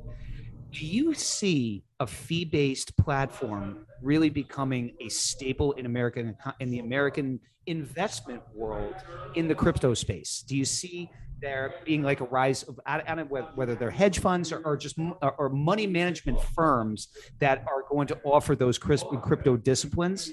[0.70, 6.80] Do you see a fee based platform really becoming a staple in American in the
[6.80, 8.94] American investment world
[9.34, 10.44] in the crypto space?
[10.46, 14.18] Do you see there being like a rise of I don't know whether they're hedge
[14.18, 14.98] funds or, or just
[15.38, 20.32] or money management firms that are going to offer those crisp crypto disciplines?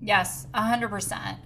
[0.00, 1.38] Yes, hundred percent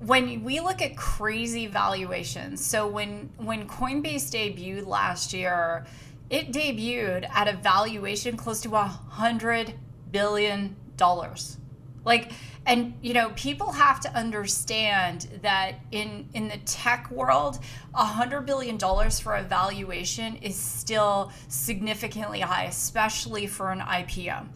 [0.00, 5.86] when we look at crazy valuations, so when when Coinbase debuted last year,
[6.30, 9.74] it debuted at a valuation close to a hundred
[10.10, 11.58] billion dollars.
[12.04, 12.32] Like,
[12.66, 17.58] and you know, people have to understand that in in the tech world,
[17.94, 24.46] a hundred billion dollars for a valuation is still significantly high, especially for an IPO.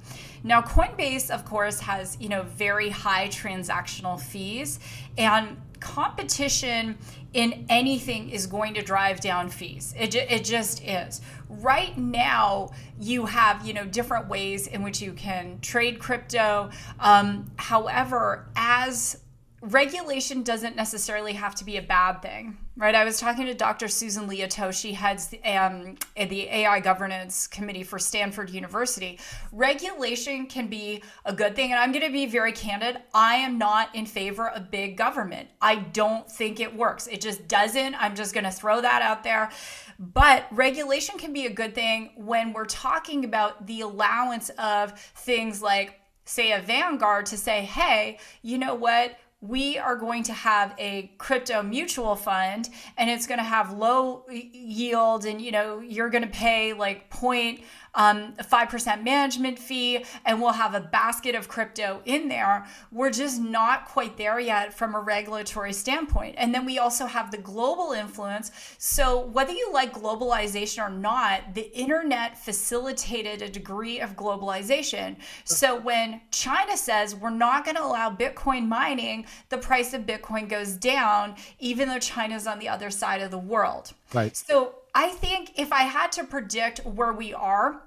[0.42, 4.78] Now, Coinbase, of course, has you know very high transactional fees,
[5.16, 6.96] and competition
[7.34, 9.94] in anything is going to drive down fees.
[9.98, 11.20] It, it just is.
[11.48, 16.70] Right now, you have you know different ways in which you can trade crypto.
[16.98, 19.20] Um, however, as
[19.60, 22.94] regulation doesn't necessarily have to be a bad thing, right?
[22.94, 23.86] I was talking to Dr.
[23.86, 24.72] Susan Liautaud.
[24.72, 29.20] She heads the, um, the AI governance committee for Stanford University.
[29.52, 31.70] Regulation can be a good thing.
[31.70, 32.98] And I'm going to be very candid.
[33.12, 35.48] I am not in favor of big government.
[35.60, 37.06] I don't think it works.
[37.06, 37.94] It just doesn't.
[37.94, 39.50] I'm just going to throw that out there.
[39.98, 45.62] But regulation can be a good thing when we're talking about the allowance of things
[45.62, 49.16] like, say, a Vanguard to say, hey, you know what?
[49.46, 54.24] We are going to have a crypto mutual fund and it's going to have low
[54.30, 57.60] yield and you know you're going to pay like point
[57.94, 62.66] um, a 5% management fee, and we'll have a basket of crypto in there.
[62.90, 66.34] We're just not quite there yet from a regulatory standpoint.
[66.38, 68.50] And then we also have the global influence.
[68.78, 75.16] So, whether you like globalization or not, the internet facilitated a degree of globalization.
[75.44, 80.48] So, when China says we're not going to allow Bitcoin mining, the price of Bitcoin
[80.48, 83.92] goes down, even though China's on the other side of the world.
[84.12, 84.36] Right.
[84.36, 87.82] So, I think if I had to predict where we are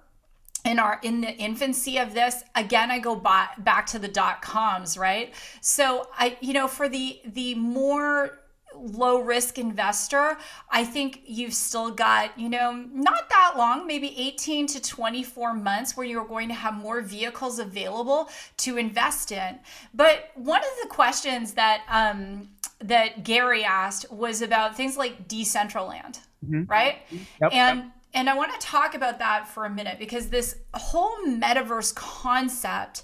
[0.68, 4.42] in our in the infancy of this again i go by, back to the dot
[4.42, 5.34] coms right?
[5.62, 8.40] So i you know for the the more
[8.76, 10.38] low risk investor
[10.70, 15.96] i think you've still got you know not that long maybe 18 to 24 months
[15.96, 19.58] where you're going to have more vehicles available to invest in.
[19.94, 26.20] But one of the questions that um that gary asked was about things like decentraland
[26.46, 26.64] mm-hmm.
[26.70, 26.98] right?
[27.42, 27.92] Yep, and yep.
[28.14, 33.04] and I want to talk about that for a minute because this whole metaverse concept.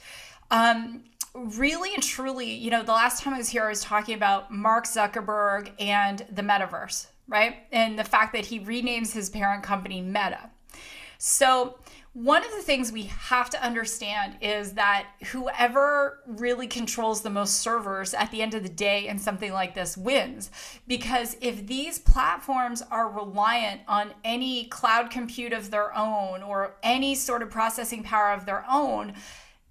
[0.52, 1.04] Um,
[1.36, 4.52] really and truly, you know, the last time I was here, I was talking about
[4.52, 7.56] Mark Zuckerberg and the metaverse, right?
[7.72, 10.50] And the fact that he renames his parent company Meta.
[11.18, 11.80] So,
[12.14, 17.56] one of the things we have to understand is that whoever really controls the most
[17.56, 20.52] servers at the end of the day in something like this wins.
[20.88, 27.16] Because if these platforms are reliant on any cloud compute of their own or any
[27.16, 29.14] sort of processing power of their own,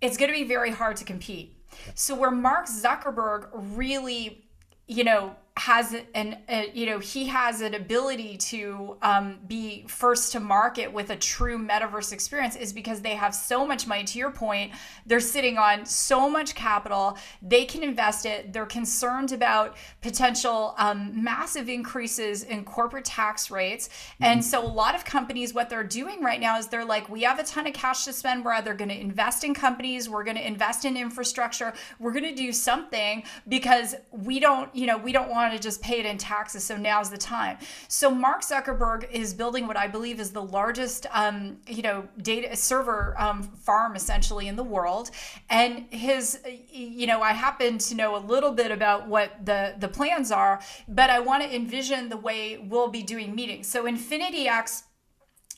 [0.00, 1.56] it's going to be very hard to compete.
[1.94, 4.44] So, where Mark Zuckerberg really,
[4.88, 10.32] you know, has an a, you know he has an ability to um, be first
[10.32, 14.02] to market with a true metaverse experience is because they have so much money.
[14.04, 14.72] To your point
[15.04, 17.18] they're sitting on so much capital.
[17.42, 18.52] They can invest it.
[18.52, 23.88] They're concerned about potential um, massive increases in corporate tax rates.
[23.88, 24.24] Mm-hmm.
[24.24, 27.22] and so a lot of companies what they're doing right now is they're like we
[27.22, 28.42] have a ton of cash to spend.
[28.42, 32.24] We're either going to invest in companies we're going to invest in infrastructure we're going
[32.24, 36.06] to do something because we don't you know we don't want to just pay it
[36.06, 36.62] in taxes.
[36.62, 37.58] So now's the time.
[37.88, 42.54] So Mark Zuckerberg is building what I believe is the largest, um, you know, data
[42.54, 45.10] server um, farm essentially in the world.
[45.50, 46.40] And his,
[46.70, 50.60] you know, I happen to know a little bit about what the the plans are,
[50.86, 53.66] but I want to envision the way we'll be doing meetings.
[53.66, 54.84] So Infinity X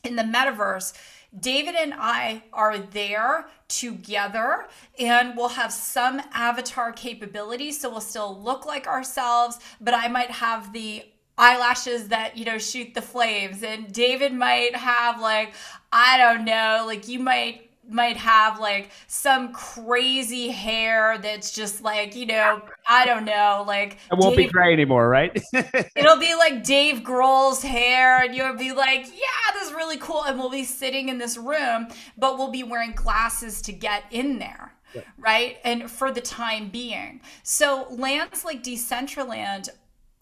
[0.03, 0.93] in the metaverse
[1.39, 4.67] David and I are there together
[4.99, 7.73] and we'll have some avatar capability.
[7.73, 11.05] So we'll still look like ourselves, but I might have the
[11.37, 13.63] eyelashes that, you know, shoot the flames.
[13.63, 15.55] And David might have, like,
[15.93, 22.17] I don't know, like you might might have like some crazy hair that's just like
[22.17, 25.37] you know I don't know like it won't Dave, be gray anymore, right?
[25.97, 30.25] it'll be like Dave Grohl's hair, and you'll be like, yeah, this is really cool,
[30.25, 34.39] and we'll be sitting in this room, but we'll be wearing glasses to get in
[34.39, 34.73] there.
[35.19, 35.57] Right.
[35.65, 37.21] And for the time being.
[37.43, 39.71] So, lands like Decentraland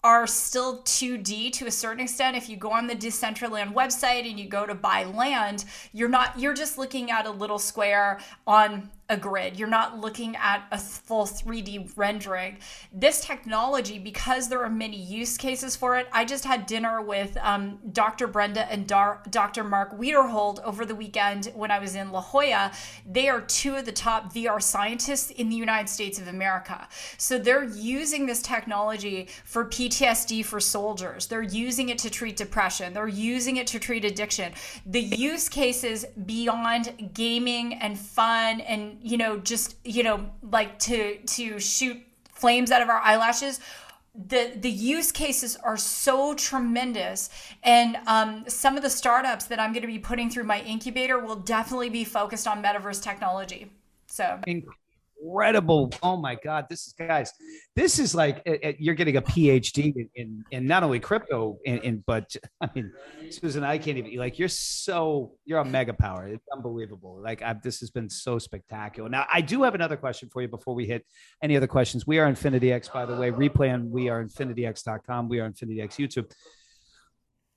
[0.03, 2.35] are still 2D to a certain extent.
[2.35, 6.37] If you go on the Decentraland website and you go to buy land, you're not
[6.37, 9.57] you're just looking at a little square on a grid.
[9.57, 12.57] You're not looking at a full 3D rendering.
[12.91, 17.37] This technology, because there are many use cases for it, I just had dinner with
[17.37, 18.25] um, Dr.
[18.25, 19.63] Brenda and Dar- Dr.
[19.63, 22.71] Mark Wiederhold over the weekend when I was in La Jolla.
[23.05, 26.87] They are two of the top VR scientists in the United States of America.
[27.17, 31.27] So they're using this technology for PTSD for soldiers.
[31.27, 32.93] They're using it to treat depression.
[32.93, 34.53] They're using it to treat addiction.
[34.87, 41.17] The use cases beyond gaming and fun and you know just you know like to
[41.17, 41.97] to shoot
[42.29, 43.59] flames out of our eyelashes.
[44.15, 47.29] The the use cases are so tremendous.
[47.63, 51.19] And um, some of the startups that i'm going to be putting through my incubator
[51.19, 53.71] will definitely be focused on metaverse technology.
[54.07, 54.39] So
[55.23, 55.91] incredible.
[56.01, 57.31] Oh my God, this is guys,
[57.75, 61.57] this is like uh, uh, you're getting a PhD in in, in not only crypto,
[61.65, 62.91] in, in, but I mean,
[63.29, 66.27] Susan, I can't even like you're so you're a mega power.
[66.27, 67.21] It's unbelievable.
[67.21, 69.09] Like I've, this has been so spectacular.
[69.09, 71.05] Now I do have another question for you before we hit
[71.41, 72.05] any other questions.
[72.05, 73.31] We are Infinity X, by the way.
[73.31, 75.29] Replay on we are infinityx.com.
[75.29, 76.31] We are Infinity X YouTube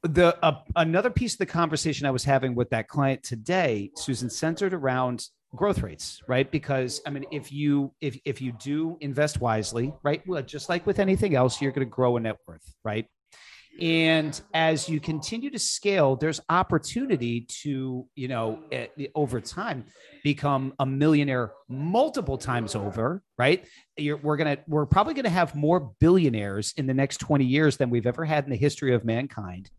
[0.03, 4.31] the uh, another piece of the conversation I was having with that client today, Susan,
[4.31, 6.51] centered around growth rates right?
[6.51, 10.87] Because i mean if you if if you do invest wisely right well just like
[10.87, 13.07] with anything else you're going to grow a net worth right?
[13.79, 19.85] And as you continue to scale there's opportunity to you know eh, over time
[20.25, 23.65] become a millionaire multiple times over right?
[23.97, 27.91] You're, we're gonna we're probably gonna have more billionaires in the next 20 years than
[27.91, 29.71] we've ever had in the history of mankind.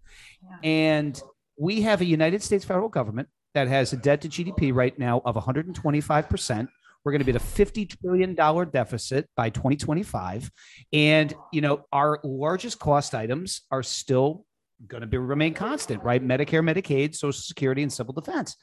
[0.43, 0.69] Yeah.
[0.69, 1.21] and
[1.59, 5.21] we have a united states federal government that has a debt to GDP right now
[5.25, 6.67] of 125%.
[7.03, 8.35] We're going to be at a $50 trillion
[8.69, 10.51] deficit by 2025.
[10.91, 14.45] And, you know, our largest cost items are still
[14.85, 16.21] going to be remain constant, right?
[16.21, 18.55] Medicare, Medicaid, Social Security, and civil defense.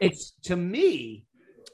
[0.00, 1.24] It's to me,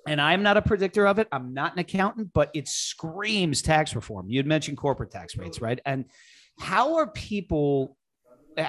[0.06, 1.28] and I'm not a predictor of it.
[1.32, 4.30] I'm not an accountant, but it screams tax reform.
[4.30, 5.80] You'd mentioned corporate tax rates, right?
[5.84, 6.06] And
[6.58, 7.96] how are people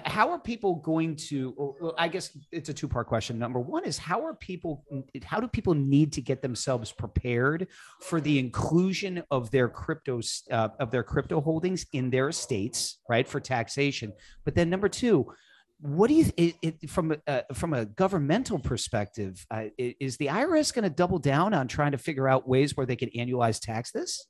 [0.05, 3.39] how are people going to well, i guess it's a two part question.
[3.39, 4.83] Number one is how are people
[5.23, 7.67] how do people need to get themselves prepared
[8.01, 10.21] for the inclusion of their crypto
[10.51, 14.13] uh, of their crypto holdings in their estates right for taxation?
[14.45, 15.31] But then number two
[15.79, 20.27] what do you it, it, from a uh, from a governmental perspective uh, is the
[20.27, 23.59] irs going to double down on trying to figure out ways where they can annualize
[23.59, 24.27] tax this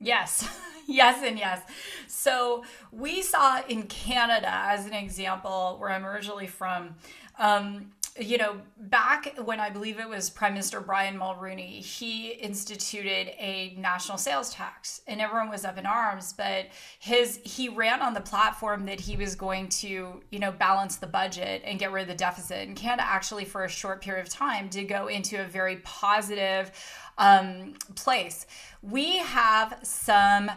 [0.00, 0.48] yes
[0.86, 1.62] yes and yes.
[2.06, 6.94] So we saw in Canada, as an example, where I'm originally from,
[7.38, 13.32] um, you know, back when I believe it was Prime Minister Brian Mulroney, he instituted
[13.40, 16.32] a national sales tax, and everyone was up in arms.
[16.32, 16.66] But
[17.00, 21.08] his he ran on the platform that he was going to, you know, balance the
[21.08, 22.68] budget and get rid of the deficit.
[22.68, 26.70] And Canada actually, for a short period of time, did go into a very positive
[27.18, 28.46] um, place.
[28.82, 30.50] We have some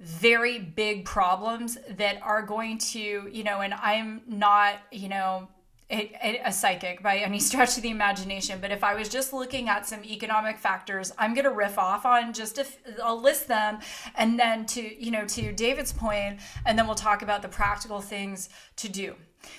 [0.00, 5.48] very big problems that are going to, you know, and I'm not, you know,
[5.92, 9.68] a, a, psychic by any stretch of the imagination, but if I was just looking
[9.68, 12.66] at some economic factors, I'm going to riff off on just a,
[13.02, 13.78] I'll list them,
[14.16, 18.00] and then to you know to David's point, and then we'll talk about the practical
[18.00, 19.14] things to do.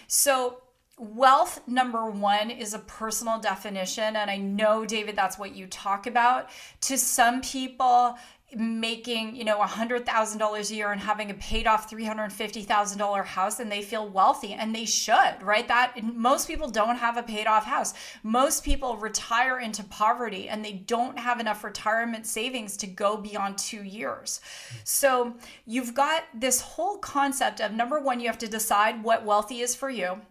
[0.07, 0.62] So
[0.99, 6.07] wealth number one is a personal definition and i know david that's what you talk
[6.07, 6.49] about.
[6.81, 8.17] To some people
[8.55, 13.81] making you know $100000 a year and having a paid off $350000 house and they
[13.81, 15.67] feel wealthy and they should right?
[15.67, 17.93] That most people don't have a paid off house.
[18.23, 23.57] Most people retire into poverty and they don't have enough retirement savings to go beyond
[23.57, 24.41] two years.
[24.83, 25.35] So
[25.65, 29.75] you've got this whole concept of number one you have to decide what wealthy is
[29.75, 30.21] for you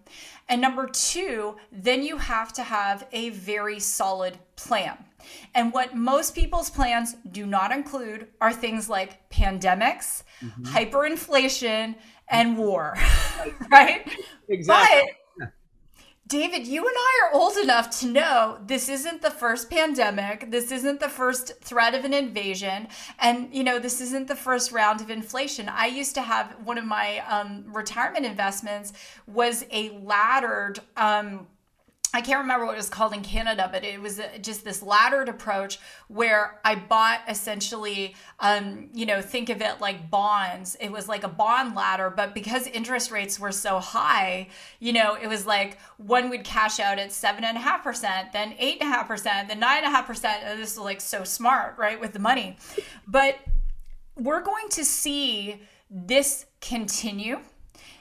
[0.48, 4.96] and number two then you have to have a very solid plan
[5.54, 10.64] and what most people's plans do not include are things like pandemics, mm-hmm.
[10.64, 11.94] hyperinflation,
[12.28, 12.96] and war,
[13.70, 14.10] right?
[14.48, 15.00] Exactly.
[15.02, 15.16] But
[16.32, 20.50] David, you and I are old enough to know this isn't the first pandemic.
[20.50, 22.88] This isn't the first threat of an invasion.
[23.18, 25.68] And, you know, this isn't the first round of inflation.
[25.68, 28.94] I used to have one of my um, retirement investments
[29.26, 31.48] was a laddered um,
[32.14, 35.30] I can't remember what it was called in Canada, but it was just this laddered
[35.30, 40.76] approach where I bought essentially, um, you know, think of it like bonds.
[40.78, 44.48] It was like a bond ladder, but because interest rates were so high,
[44.78, 48.32] you know, it was like one would cash out at seven and a half percent,
[48.32, 50.42] then eight and a half percent, then nine and a half percent.
[50.44, 52.58] And this is like so smart, right, with the money.
[53.06, 53.38] But
[54.16, 57.38] we're going to see this continue.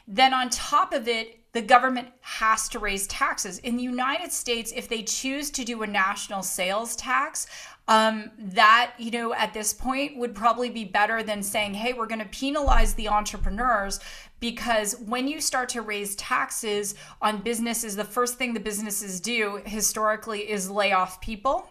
[0.05, 3.59] Then on top of it, the government has to raise taxes.
[3.59, 7.47] In the United States, if they choose to do a national sales tax,
[7.87, 12.05] um, that, you know, at this point would probably be better than saying, hey, we're
[12.05, 13.99] going to penalize the entrepreneurs
[14.39, 19.61] because when you start to raise taxes on businesses, the first thing the businesses do
[19.65, 21.67] historically is lay off people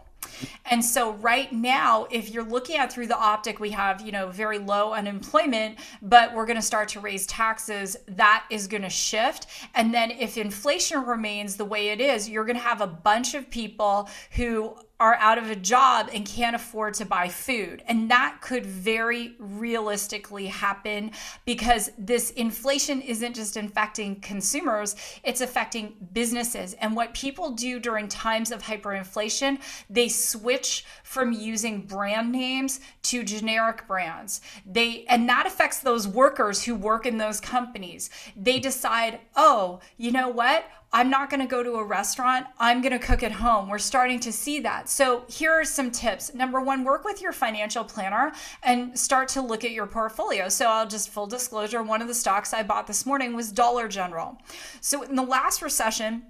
[0.66, 4.28] and so right now, if you're looking at through the optic, we have, you know,
[4.28, 7.96] very low unemployment, but we're going to start to raise taxes.
[8.06, 9.46] That is going to shift.
[9.74, 13.34] And then if inflation remains the way it is, you're going to have a bunch
[13.34, 17.82] of people who are out of a job and can't afford to buy food.
[17.88, 21.12] And that could very realistically happen
[21.46, 24.94] because this inflation isn't just affecting consumers,
[25.24, 26.74] it's affecting businesses.
[26.74, 33.24] And what people do during times of hyperinflation, they switch from using brand names to
[33.24, 34.42] generic brands.
[34.66, 38.10] They and that affects those workers who work in those companies.
[38.36, 40.66] They decide, "Oh, you know what?
[40.92, 42.46] I'm not going to go to a restaurant.
[42.58, 43.68] I'm going to cook at home.
[43.68, 44.88] We're starting to see that.
[44.88, 46.34] So, here are some tips.
[46.34, 48.32] Number one, work with your financial planner
[48.62, 50.48] and start to look at your portfolio.
[50.48, 53.86] So, I'll just full disclosure one of the stocks I bought this morning was Dollar
[53.86, 54.38] General.
[54.80, 56.22] So, in the last recession,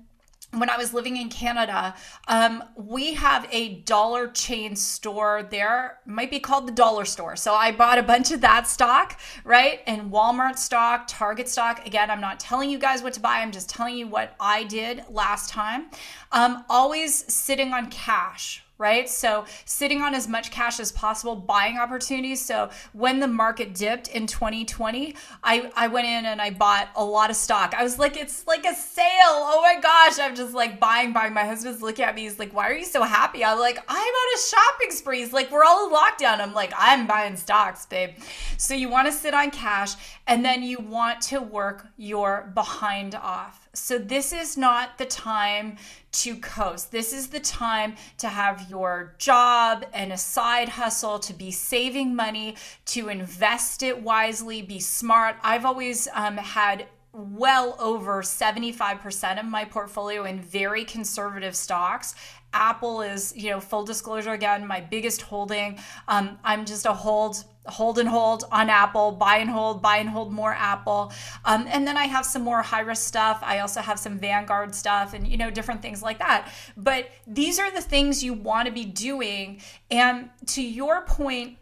[0.53, 1.95] when I was living in Canada,
[2.27, 7.37] um, we have a dollar chain store there, might be called the dollar store.
[7.37, 9.81] So I bought a bunch of that stock, right?
[9.87, 11.87] And Walmart stock, Target stock.
[11.87, 14.65] Again, I'm not telling you guys what to buy, I'm just telling you what I
[14.65, 15.87] did last time.
[16.33, 19.09] Um, always sitting on cash, right?
[19.09, 22.43] So sitting on as much cash as possible, buying opportunities.
[22.43, 25.15] So when the market dipped in 2020,
[25.45, 27.75] I, I went in and I bought a lot of stock.
[27.77, 29.05] I was like, it's like a sale.
[29.05, 30.19] Oh my gosh.
[30.19, 31.35] I'm just like buying, buying.
[31.35, 32.23] My husband's looking at me.
[32.23, 33.45] He's like, why are you so happy?
[33.45, 35.19] I'm like, I'm on a shopping spree.
[35.19, 36.41] He's like, we're all in lockdown.
[36.41, 38.11] I'm like, I'm buying stocks, babe.
[38.57, 39.93] So you want to sit on cash
[40.27, 43.60] and then you want to work your behind off.
[43.81, 45.77] So this is not the time
[46.13, 46.93] to coast.
[46.93, 52.15] This is the time to have your job and a side hustle, to be saving
[52.15, 52.57] money,
[52.87, 55.37] to invest it wisely, be smart.
[55.43, 62.15] I've always um, had well over 75% of my portfolio in very conservative stocks
[62.53, 65.79] Apple is, you know, full disclosure again, my biggest holding.
[66.09, 70.09] Um, I'm just a hold, hold and hold on Apple, buy and hold, buy and
[70.09, 71.13] hold more Apple.
[71.45, 73.41] Um, and then I have some more high risk stuff.
[73.43, 76.53] I also have some Vanguard stuff and, you know, different things like that.
[76.77, 79.61] But these are the things you want to be doing.
[79.91, 81.57] And to your point,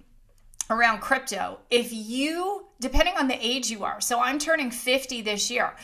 [0.71, 5.51] around crypto, if you, depending on the age you are, so I'm turning 50 this
[5.51, 5.75] year.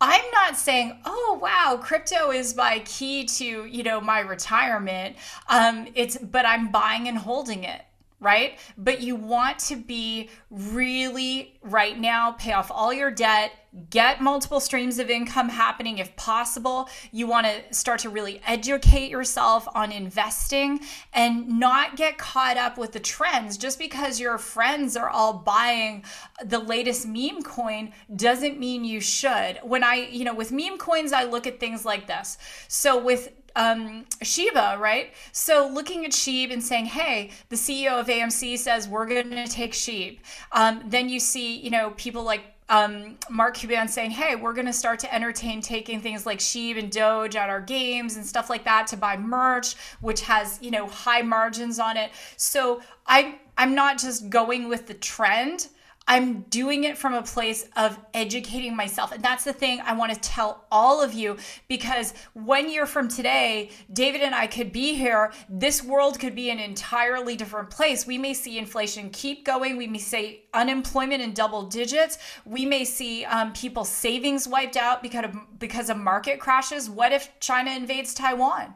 [0.00, 5.16] I'm not saying, oh wow, crypto is my key to you know my retirement.
[5.48, 7.80] Um, it's but I'm buying and holding it
[8.20, 8.58] right?
[8.78, 13.52] But you want to be really right now, pay off all your debt,
[13.90, 16.88] get multiple streams of income happening if possible.
[17.12, 20.80] You want to start to really educate yourself on investing
[21.12, 23.58] and not get caught up with the trends.
[23.58, 26.02] Just because your friends are all buying
[26.42, 29.58] the latest meme coin doesn't mean you should.
[29.62, 32.38] When I, you know, with meme coins, I look at things like this.
[32.68, 35.12] So with um, Shiba, right?
[35.32, 39.48] So looking at Shib and saying, hey, the CEO of AMC says we're going to
[39.48, 40.18] take Shib.
[40.52, 44.66] Um, then you see, you know, people like um, Mark Cuban saying, hey, we're going
[44.66, 48.50] to start to entertain taking things like Shib and Doge at our games and stuff
[48.50, 52.10] like that to buy merch, which has, you know, high margins on it.
[52.36, 55.68] So I'm, I'm not just going with the trend.
[56.08, 59.10] I'm doing it from a place of educating myself.
[59.10, 61.36] And that's the thing I want to tell all of you
[61.66, 65.32] because one year from today, David and I could be here.
[65.48, 68.06] This world could be an entirely different place.
[68.06, 69.76] We may see inflation keep going.
[69.76, 72.18] We may see unemployment in double digits.
[72.44, 76.88] We may see um, people's savings wiped out because of, because of market crashes.
[76.88, 78.74] What if China invades Taiwan?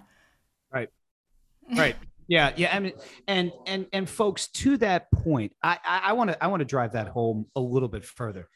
[0.72, 0.88] Right.
[1.76, 1.96] Right.
[2.30, 2.92] Yeah, yeah, I mean,
[3.26, 7.08] and and and folks, to that point, I want to I want to drive that
[7.08, 8.48] home a little bit further.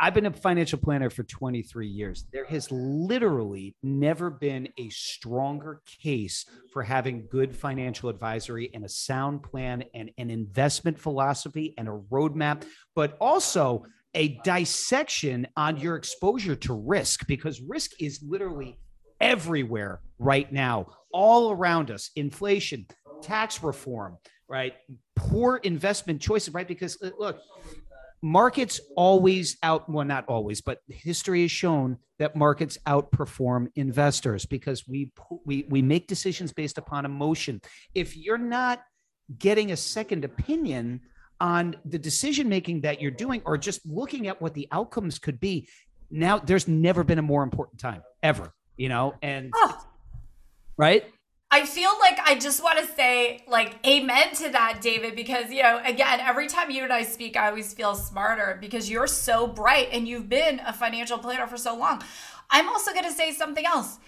[0.00, 2.26] I've been a financial planner for 23 years.
[2.32, 8.88] There has literally never been a stronger case for having good financial advisory and a
[8.88, 12.64] sound plan and an investment philosophy and a roadmap,
[12.96, 13.84] but also
[14.14, 18.76] a dissection on your exposure to risk because risk is literally
[19.20, 22.10] everywhere right now, all around us.
[22.16, 22.86] Inflation,
[23.22, 24.16] tax reform,
[24.48, 24.74] right?
[25.16, 26.68] Poor investment choices, right?
[26.68, 27.40] Because uh, look,
[28.22, 34.88] markets always out well not always but history has shown that markets outperform investors because
[34.88, 35.12] we
[35.44, 37.60] we we make decisions based upon emotion
[37.94, 38.82] if you're not
[39.38, 41.00] getting a second opinion
[41.40, 45.38] on the decision making that you're doing or just looking at what the outcomes could
[45.38, 45.68] be
[46.10, 49.77] now there's never been a more important time ever you know, and oh.
[50.78, 51.04] Right.
[51.50, 55.62] I feel like I just want to say like amen to that, David, because you
[55.62, 59.46] know, again, every time you and I speak, I always feel smarter because you're so
[59.46, 62.02] bright and you've been a financial planner for so long.
[62.50, 63.98] I'm also going to say something else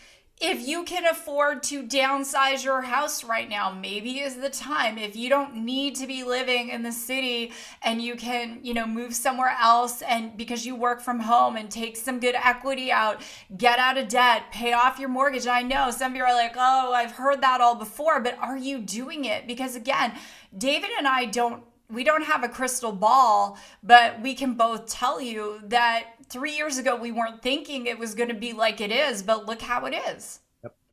[0.40, 4.96] if you can afford to downsize your house right now, maybe is the time.
[4.96, 8.86] If you don't need to be living in the city and you can, you know,
[8.86, 13.20] move somewhere else and because you work from home and take some good equity out,
[13.58, 15.46] get out of debt, pay off your mortgage.
[15.46, 18.56] I know some of you are like, oh, I've heard that all before, but are
[18.56, 19.46] you doing it?
[19.46, 20.14] Because again,
[20.56, 25.20] David and I don't we don't have a crystal ball, but we can both tell
[25.20, 28.92] you that three years ago we weren't thinking it was going to be like it
[28.92, 30.40] is, but look how it is.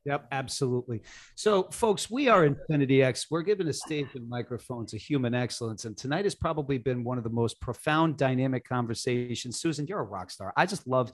[0.08, 1.02] Yep, absolutely.
[1.36, 3.28] So, folks, we are Infinity X.
[3.30, 7.18] We're giving a stage and microphone to human excellence, and tonight has probably been one
[7.18, 9.60] of the most profound, dynamic conversations.
[9.60, 10.54] Susan, you're a rock star.
[10.56, 11.12] I just love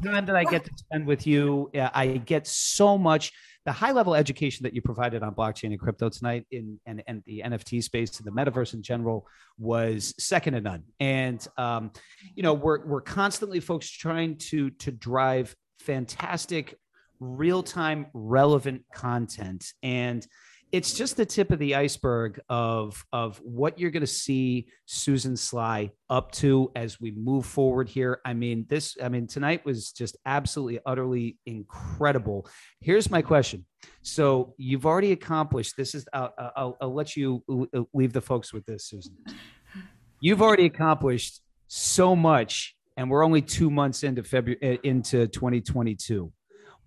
[0.00, 1.68] the time that I get to spend with you.
[1.74, 3.32] I get so much
[3.64, 7.24] the high level education that you provided on blockchain and crypto tonight in and, and
[7.26, 9.26] the NFT space and the metaverse in general
[9.58, 10.84] was second to none.
[11.00, 11.90] And um,
[12.36, 16.76] you know, we're we're constantly folks trying to to drive fantastic
[17.20, 20.26] real time relevant content and
[20.70, 25.36] it's just the tip of the iceberg of of what you're going to see Susan
[25.36, 28.20] Sly up to as we move forward here.
[28.24, 28.96] I mean, this.
[29.02, 32.48] I mean, tonight was just absolutely, utterly incredible.
[32.80, 33.64] Here's my question.
[34.02, 35.74] So you've already accomplished.
[35.76, 36.06] This is.
[36.12, 37.42] I'll, I'll, I'll let you
[37.74, 39.16] uh, leave the folks with this, Susan.
[40.20, 46.32] You've already accomplished so much, and we're only two months into February into 2022.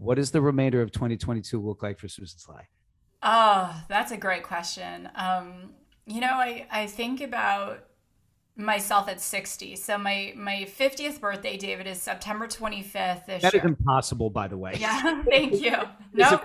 [0.02, 2.68] What does the remainder of 2022 look like for Susan Sly?
[3.22, 5.08] Oh, that's a great question.
[5.14, 5.74] Um,
[6.08, 7.86] you know, I, I think about
[8.56, 9.76] myself at 60.
[9.76, 13.62] So my my 50th birthday, David, is September 25th this That year.
[13.62, 14.76] is impossible, by the way.
[14.80, 15.76] Yeah, thank you.
[16.14, 16.30] No,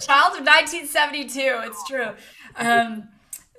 [0.00, 1.40] child of 1972.
[1.64, 2.10] It's true.
[2.54, 3.08] Um,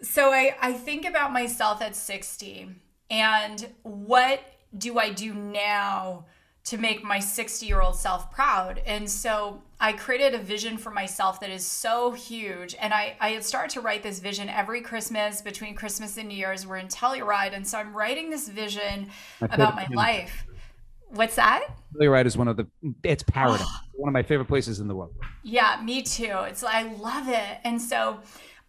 [0.02, 2.70] so I, I think about myself at 60
[3.12, 4.40] and what
[4.78, 6.26] do I do now
[6.66, 8.82] to make my 60 year old self proud.
[8.86, 12.76] And so I created a vision for myself that is so huge.
[12.80, 16.36] And I, I had started to write this vision every Christmas between Christmas and New
[16.38, 16.66] Year's.
[16.66, 17.54] We're in Telluride.
[17.54, 19.10] And so I'm writing this vision
[19.42, 20.46] about my life.
[21.10, 21.66] What's that?
[21.96, 22.66] Telluride is one of the,
[23.04, 23.68] it's paradise.
[23.94, 25.14] one of my favorite places in the world.
[25.44, 26.32] Yeah, me too.
[26.48, 27.60] It's, I love it.
[27.66, 28.20] And so,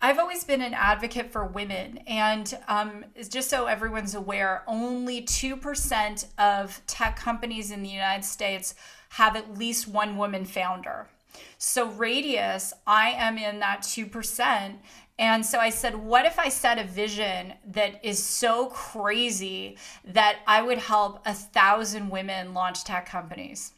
[0.04, 6.26] I've always been an advocate for women, and um, just so everyone's aware, only 2%
[6.36, 8.74] of tech companies in the United States
[9.08, 11.08] have at least one woman founder.
[11.56, 14.74] So, Radius, I am in that 2%.
[15.18, 20.40] And so I said, what if I set a vision that is so crazy that
[20.46, 23.72] I would help a thousand women launch tech companies?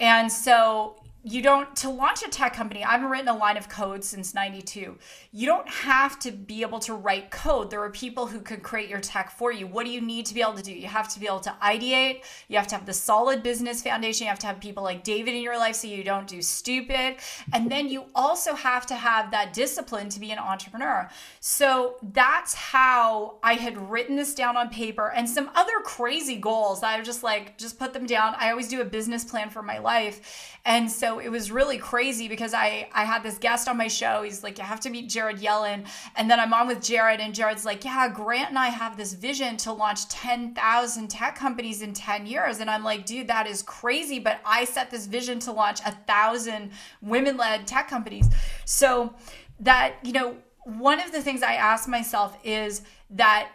[0.00, 4.02] And so you don't to launch a tech company i've written a line of code
[4.02, 4.96] since 92
[5.34, 7.70] you don't have to be able to write code.
[7.70, 9.66] There are people who can create your tech for you.
[9.66, 10.72] What do you need to be able to do?
[10.72, 12.22] You have to be able to ideate.
[12.48, 14.26] You have to have the solid business foundation.
[14.26, 17.16] You have to have people like david in your life so you don't do stupid.
[17.52, 21.08] And then you also have to have that discipline to be an entrepreneur.
[21.40, 26.82] So that's how i had written this down on paper and some other crazy goals
[26.82, 28.34] i just like just put them down.
[28.38, 30.58] I always do a business plan for my life.
[30.64, 34.22] And so it was really crazy because I I had this guest on my show.
[34.22, 35.86] He's like, you have to meet Jared Yellen.
[36.16, 39.12] And then I'm on with Jared, and Jared's like, yeah, Grant and I have this
[39.12, 42.60] vision to launch 10,000 tech companies in 10 years.
[42.60, 44.18] And I'm like, dude, that is crazy.
[44.18, 48.28] But I set this vision to launch a thousand women led tech companies.
[48.64, 49.14] So
[49.60, 53.48] that, you know, one of the things I ask myself is that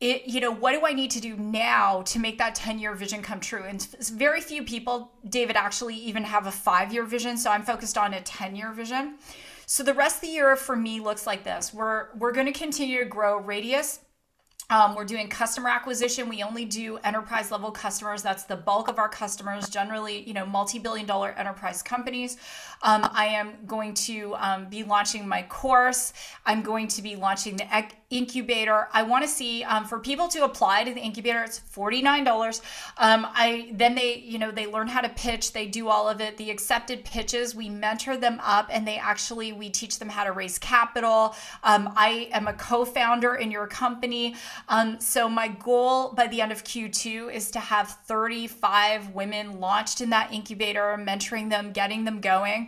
[0.00, 2.94] it you know what do i need to do now to make that 10 year
[2.94, 3.82] vision come true and
[4.12, 8.12] very few people david actually even have a 5 year vision so i'm focused on
[8.12, 9.16] a 10 year vision
[9.64, 12.52] so the rest of the year for me looks like this we're we're going to
[12.52, 14.00] continue to grow radius
[14.68, 16.28] um, we're doing customer acquisition.
[16.28, 18.22] We only do enterprise level customers.
[18.22, 22.36] That's the bulk of our customers, generally, you know, multi-billion dollar enterprise companies.
[22.82, 26.12] Um, I am going to um, be launching my course.
[26.44, 27.66] I'm going to be launching the
[28.10, 28.88] incubator.
[28.92, 31.42] I want to see um, for people to apply to the incubator.
[31.42, 32.62] It's forty nine dollars.
[32.98, 35.52] Um, I then they you know they learn how to pitch.
[35.52, 36.36] They do all of it.
[36.36, 37.54] The accepted pitches.
[37.54, 41.34] We mentor them up, and they actually we teach them how to raise capital.
[41.64, 44.36] Um, I am a co-founder in your company.
[44.68, 50.00] Um, so my goal by the end of Q2 is to have 35 women launched
[50.00, 52.65] in that incubator, mentoring them, getting them going.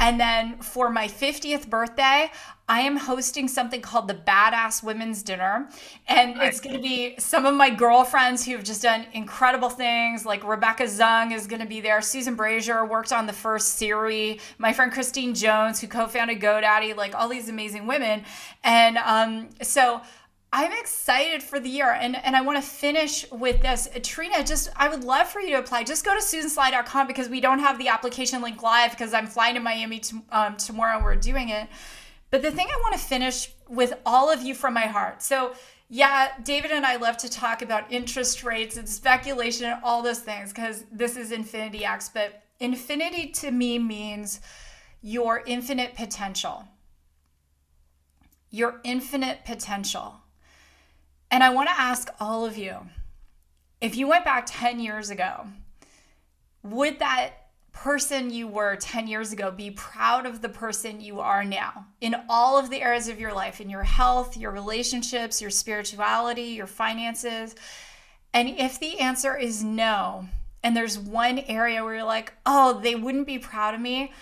[0.00, 2.30] And then for my 50th birthday,
[2.68, 5.68] I am hosting something called the Badass Women's Dinner.
[6.08, 10.24] And it's going to be some of my girlfriends who have just done incredible things.
[10.24, 12.00] Like Rebecca Zung is going to be there.
[12.00, 14.40] Susan Brazier worked on the first Siri.
[14.56, 18.24] My friend Christine Jones, who co founded GoDaddy, like all these amazing women.
[18.62, 20.00] And um, so,
[20.56, 23.88] I'm excited for the year and, and I want to finish with this.
[24.04, 25.82] Trina, just I would love for you to apply.
[25.82, 29.56] Just go to susansly.com because we don't have the application link live because I'm flying
[29.56, 31.02] to Miami to, um, tomorrow.
[31.02, 31.68] We're doing it.
[32.30, 35.24] But the thing I want to finish with all of you from my heart.
[35.24, 35.54] So,
[35.88, 40.20] yeah, David and I love to talk about interest rates and speculation and all those
[40.20, 42.10] things because this is Infinity X.
[42.14, 44.40] But infinity to me means
[45.02, 46.64] your infinite potential.
[48.50, 50.20] Your infinite potential.
[51.34, 52.76] And I want to ask all of you
[53.80, 55.48] if you went back 10 years ago,
[56.62, 61.42] would that person you were 10 years ago be proud of the person you are
[61.42, 65.50] now in all of the areas of your life, in your health, your relationships, your
[65.50, 67.56] spirituality, your finances?
[68.32, 70.28] And if the answer is no,
[70.62, 74.12] and there's one area where you're like, oh, they wouldn't be proud of me,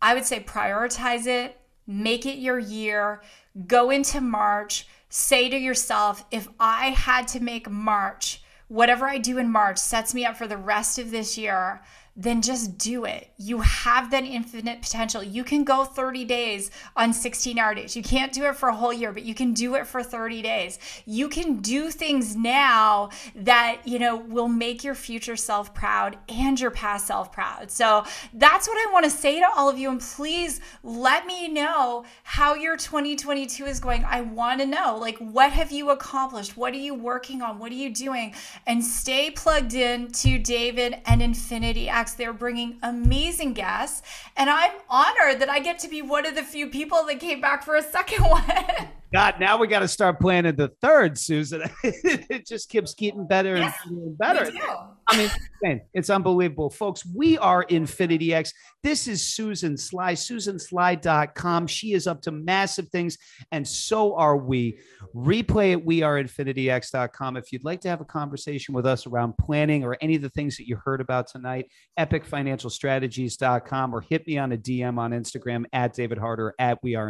[0.00, 3.22] I would say prioritize it, make it your year,
[3.66, 9.38] go into March say to yourself, if I had to make March, whatever I do
[9.38, 11.82] in March sets me up for the rest of this year,
[12.18, 13.30] then just do it.
[13.36, 15.22] You have that infinite potential.
[15.22, 17.96] You can go 30 days on 16 hour days.
[17.96, 20.42] You can't do it for a whole year, but you can do it for 30
[20.42, 20.80] days.
[21.06, 26.58] You can do things now that, you know, will make your future self proud and
[26.58, 27.70] your past self proud.
[27.70, 28.04] So
[28.34, 29.88] that's what I want to say to all of you.
[29.88, 34.04] And please let me know how your 2022 is going.
[34.04, 36.56] I want to know, like, what have you accomplished?
[36.56, 37.60] What are you working on?
[37.60, 38.34] What are you doing?
[38.66, 44.02] And stay plugged in to David and Infinity X they're bringing amazing guests.
[44.36, 47.40] And I'm honored that I get to be one of the few people that came
[47.40, 48.44] back for a second one.
[49.12, 51.62] God, now we got to start planning the third, Susan.
[51.82, 54.50] it just keeps getting better yes, and better.
[55.10, 55.30] I mean,
[55.62, 56.70] man, it's unbelievable.
[56.70, 58.52] Folks, we are Infinity X.
[58.82, 61.66] This is Susan Sly, susansly.com.
[61.66, 63.18] She is up to massive things,
[63.50, 64.78] and so are we.
[65.14, 67.36] Replay it, we are infinityx.com.
[67.36, 70.30] If you'd like to have a conversation with us around planning or any of the
[70.30, 75.64] things that you heard about tonight, epicfinancialstrategies.com or hit me on a DM on Instagram
[75.72, 77.08] at David Harder at We Are.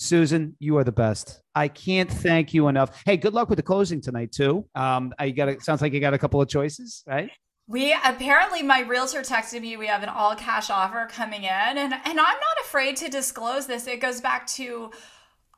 [0.00, 1.42] Susan, you are the best.
[1.56, 3.02] I can't thank you enough.
[3.04, 4.64] Hey, good luck with the closing tonight too.
[4.76, 5.62] Um, I got it.
[5.64, 7.28] Sounds like you got a couple of choices, right?
[7.66, 11.92] We apparently my realtor texted me we have an all cash offer coming in and
[11.92, 13.88] and I'm not afraid to disclose this.
[13.88, 14.92] It goes back to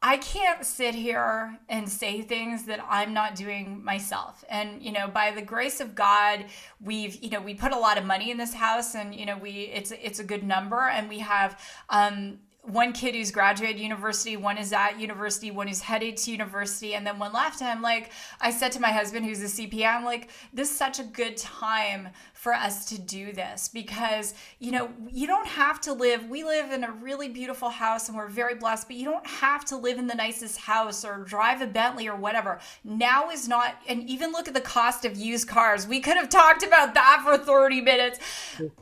[0.02, 4.42] I can't sit here and say things that I'm not doing myself.
[4.48, 6.46] And you know, by the grace of God,
[6.80, 9.36] we've you know we put a lot of money in this house, and you know
[9.36, 11.60] we it's it's a good number, and we have
[11.90, 16.94] um, one kid who's graduated university, one is at university, one is headed to university,
[16.94, 17.60] and then one left.
[17.60, 20.76] And I'm like, I said to my husband, who's a CPA, I'm like, this is
[20.76, 25.78] such a good time for us to do this because you know you don't have
[25.78, 29.04] to live we live in a really beautiful house and we're very blessed but you
[29.04, 32.58] don't have to live in the nicest house or drive a bentley or whatever.
[32.82, 35.86] Now is not and even look at the cost of used cars.
[35.86, 38.18] We could have talked about that for 30 minutes.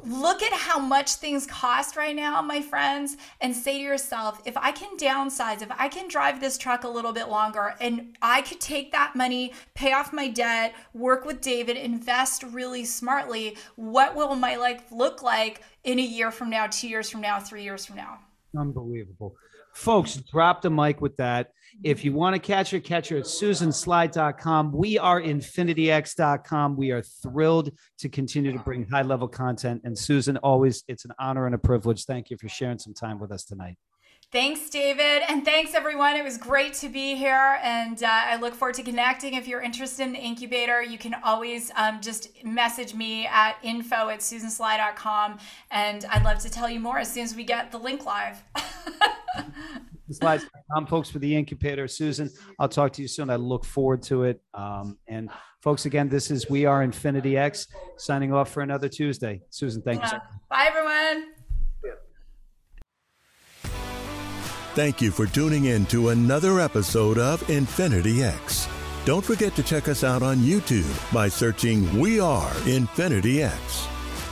[0.04, 4.56] Look at how much things cost right now my friends and say to yourself if
[4.56, 8.42] i can downsize if i can drive this truck a little bit longer and i
[8.42, 14.14] could take that money pay off my debt work with david invest really smartly what
[14.14, 17.62] will my life look like in a year from now, two years from now, three
[17.62, 18.18] years from now?
[18.56, 19.34] Unbelievable.
[19.72, 21.52] Folks, drop the mic with that.
[21.84, 24.72] If you want to catch her, catch her at susansly.com.
[24.72, 26.76] We are infinityx.com.
[26.76, 29.82] We are thrilled to continue to bring high level content.
[29.84, 32.04] And Susan, always, it's an honor and a privilege.
[32.04, 33.76] Thank you for sharing some time with us tonight.
[34.30, 35.22] Thanks, David.
[35.26, 36.14] And thanks, everyone.
[36.14, 37.58] It was great to be here.
[37.62, 39.32] And uh, I look forward to connecting.
[39.32, 44.10] If you're interested in the incubator, you can always um, just message me at info
[44.10, 45.38] at susansly.com.
[45.70, 48.42] And I'd love to tell you more as soon as we get the link live.
[50.10, 51.88] Slides.com, folks, for the incubator.
[51.88, 53.30] Susan, I'll talk to you soon.
[53.30, 54.42] I look forward to it.
[54.52, 55.30] Um, and
[55.62, 57.66] folks, again, this is We Are Infinity X
[57.96, 59.40] signing off for another Tuesday.
[59.48, 60.14] Susan, thank yeah.
[60.14, 60.18] you.
[60.50, 61.37] Bye, everyone.
[64.78, 68.68] Thank you for tuning in to another episode of Infinity X.
[69.04, 73.88] Don't forget to check us out on YouTube by searching We Are Infinity X.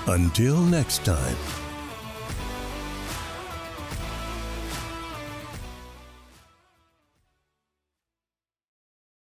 [0.07, 1.66] Until next time.